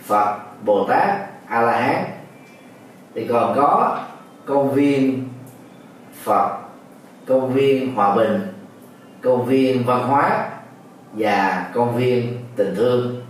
[0.03, 1.09] Phật, Bồ Tát
[1.47, 2.03] A La Hán
[3.15, 3.99] thì còn có
[4.45, 5.29] công viên
[6.23, 6.57] Phật,
[7.27, 8.41] công viên Hòa Bình,
[9.21, 10.49] công viên văn hóa
[11.13, 13.25] và công viên tình thương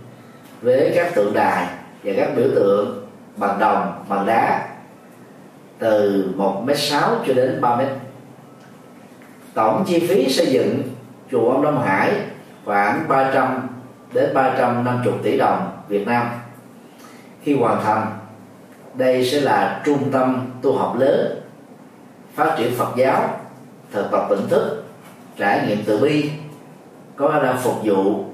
[0.62, 1.66] với các tượng đài
[2.04, 4.68] và các biểu tượng bằng đồng, bằng đá
[5.78, 7.86] từ 1 m sáu cho đến 3m
[9.54, 10.82] tổng chi phí xây dựng
[11.30, 12.12] chùa ông Đông Hải
[12.64, 13.68] khoảng 300
[14.12, 16.28] đến 350 tỷ đồng Việt Nam.
[17.42, 18.06] Khi hoàn thành,
[18.94, 21.40] đây sẽ là trung tâm tu học lớn,
[22.34, 23.40] phát triển Phật giáo,
[23.92, 24.84] thực tập tỉnh thức,
[25.38, 26.30] trải nghiệm từ bi,
[27.16, 28.24] có khả năng phục vụ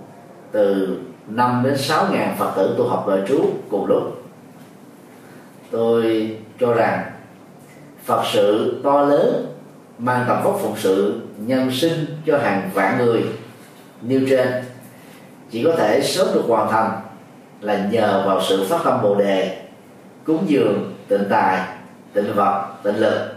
[0.53, 4.23] từ 5 đến 6 ngàn Phật tử tu học đời trú cùng lúc.
[5.71, 7.05] Tôi cho rằng
[8.05, 9.47] Phật sự to lớn,
[9.99, 13.25] mang tầm vóc phụng sự nhân sinh cho hàng vạn người
[14.03, 14.49] nêu trên,
[15.51, 17.01] chỉ có thể sớm được hoàn thành
[17.61, 19.63] là nhờ vào sự phát tâm bồ đề,
[20.25, 21.61] cúng dường, tịnh tài,
[22.13, 23.33] tịnh vật, tịnh lực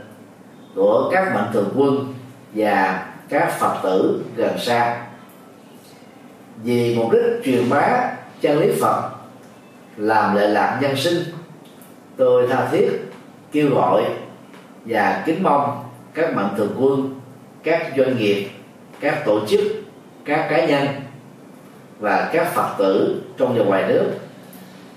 [0.76, 2.14] của các mạnh thường quân
[2.54, 5.06] và các phật tử gần xa.
[6.64, 8.12] Vì mục đích truyền bá
[8.42, 9.10] chân lý phật,
[9.98, 11.24] làm lệ lạc nhân sinh,
[12.18, 12.90] tôi tha thiết,
[13.52, 14.04] kêu gọi
[14.86, 15.84] và kính mong
[16.14, 17.20] các mạnh thường quân,
[17.64, 18.50] các doanh nghiệp,
[19.00, 19.62] các tổ chức
[20.26, 20.88] các cá nhân
[22.00, 24.12] và các phật tử trong và ngoài nước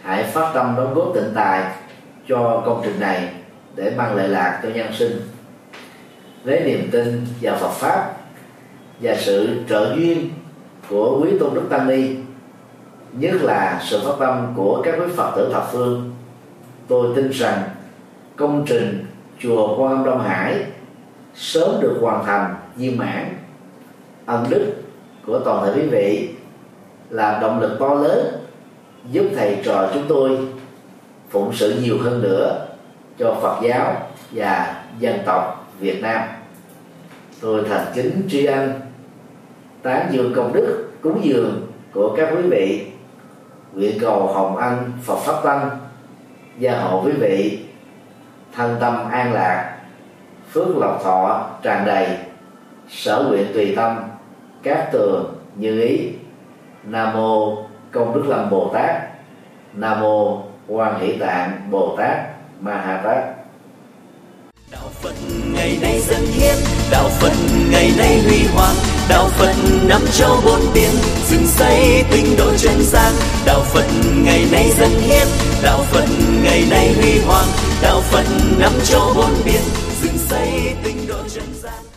[0.03, 1.73] hãy phát tâm đóng góp tịnh tài
[2.29, 3.29] cho công trình này
[3.75, 5.21] để mang lợi lạc cho nhân sinh.
[6.45, 8.13] Lấy niềm tin vào Phật pháp
[9.01, 10.31] và sự trợ duyên
[10.89, 12.17] của quý tôn đức tăng ni,
[13.13, 16.15] nhất là sự phát tâm của các quý phật tử thập phương,
[16.89, 17.63] tôi tin rằng
[18.37, 19.07] công trình
[19.39, 20.65] chùa Quan Âm Đông Hải
[21.35, 23.37] sớm được hoàn thành viên mãn,
[24.27, 24.73] ân đức
[25.27, 26.29] của toàn thể quý vị
[27.11, 28.27] là động lực to lớn
[29.11, 30.39] giúp thầy trò chúng tôi
[31.31, 32.67] phụng sự nhiều hơn nữa
[33.19, 33.95] cho Phật giáo
[34.31, 36.23] và dân tộc Việt Nam.
[37.41, 38.73] Tôi thành kính tri ân,
[39.83, 42.87] tán dương công đức, cúng dường của các quý vị,
[43.73, 45.71] nguyện cầu hồng ân Phật pháp tăng
[46.59, 47.59] gia hộ quý vị,
[48.55, 49.77] thân tâm an lạc,
[50.53, 52.09] phước lộc thọ tràn đầy,
[52.89, 53.97] sở nguyện tùy tâm
[54.67, 56.09] các tường như ý.
[56.85, 57.57] Nam mô
[57.93, 59.03] công đức lâm bồ tát.
[59.75, 62.19] Nam mô quan hỷ tạng bồ tát
[62.61, 63.25] ma ha tát.
[64.73, 65.15] Đạo phật
[65.53, 66.55] ngày nay dân hiến,
[66.91, 67.33] đạo phật
[67.71, 68.75] ngày nay huy hoàng,
[69.09, 69.55] đạo phật
[69.89, 70.91] năm châu bốn biển,
[71.29, 73.13] dựng xây tinh độ chân gian
[73.47, 73.87] đạo phật
[74.25, 75.27] ngày nay dân hiến,
[75.63, 76.09] đạo phật
[76.43, 77.49] ngày nay huy hoàng,
[77.83, 78.25] đạo phật
[78.59, 79.63] năm châu bốn biển,
[80.03, 80.96] dựng xây tinh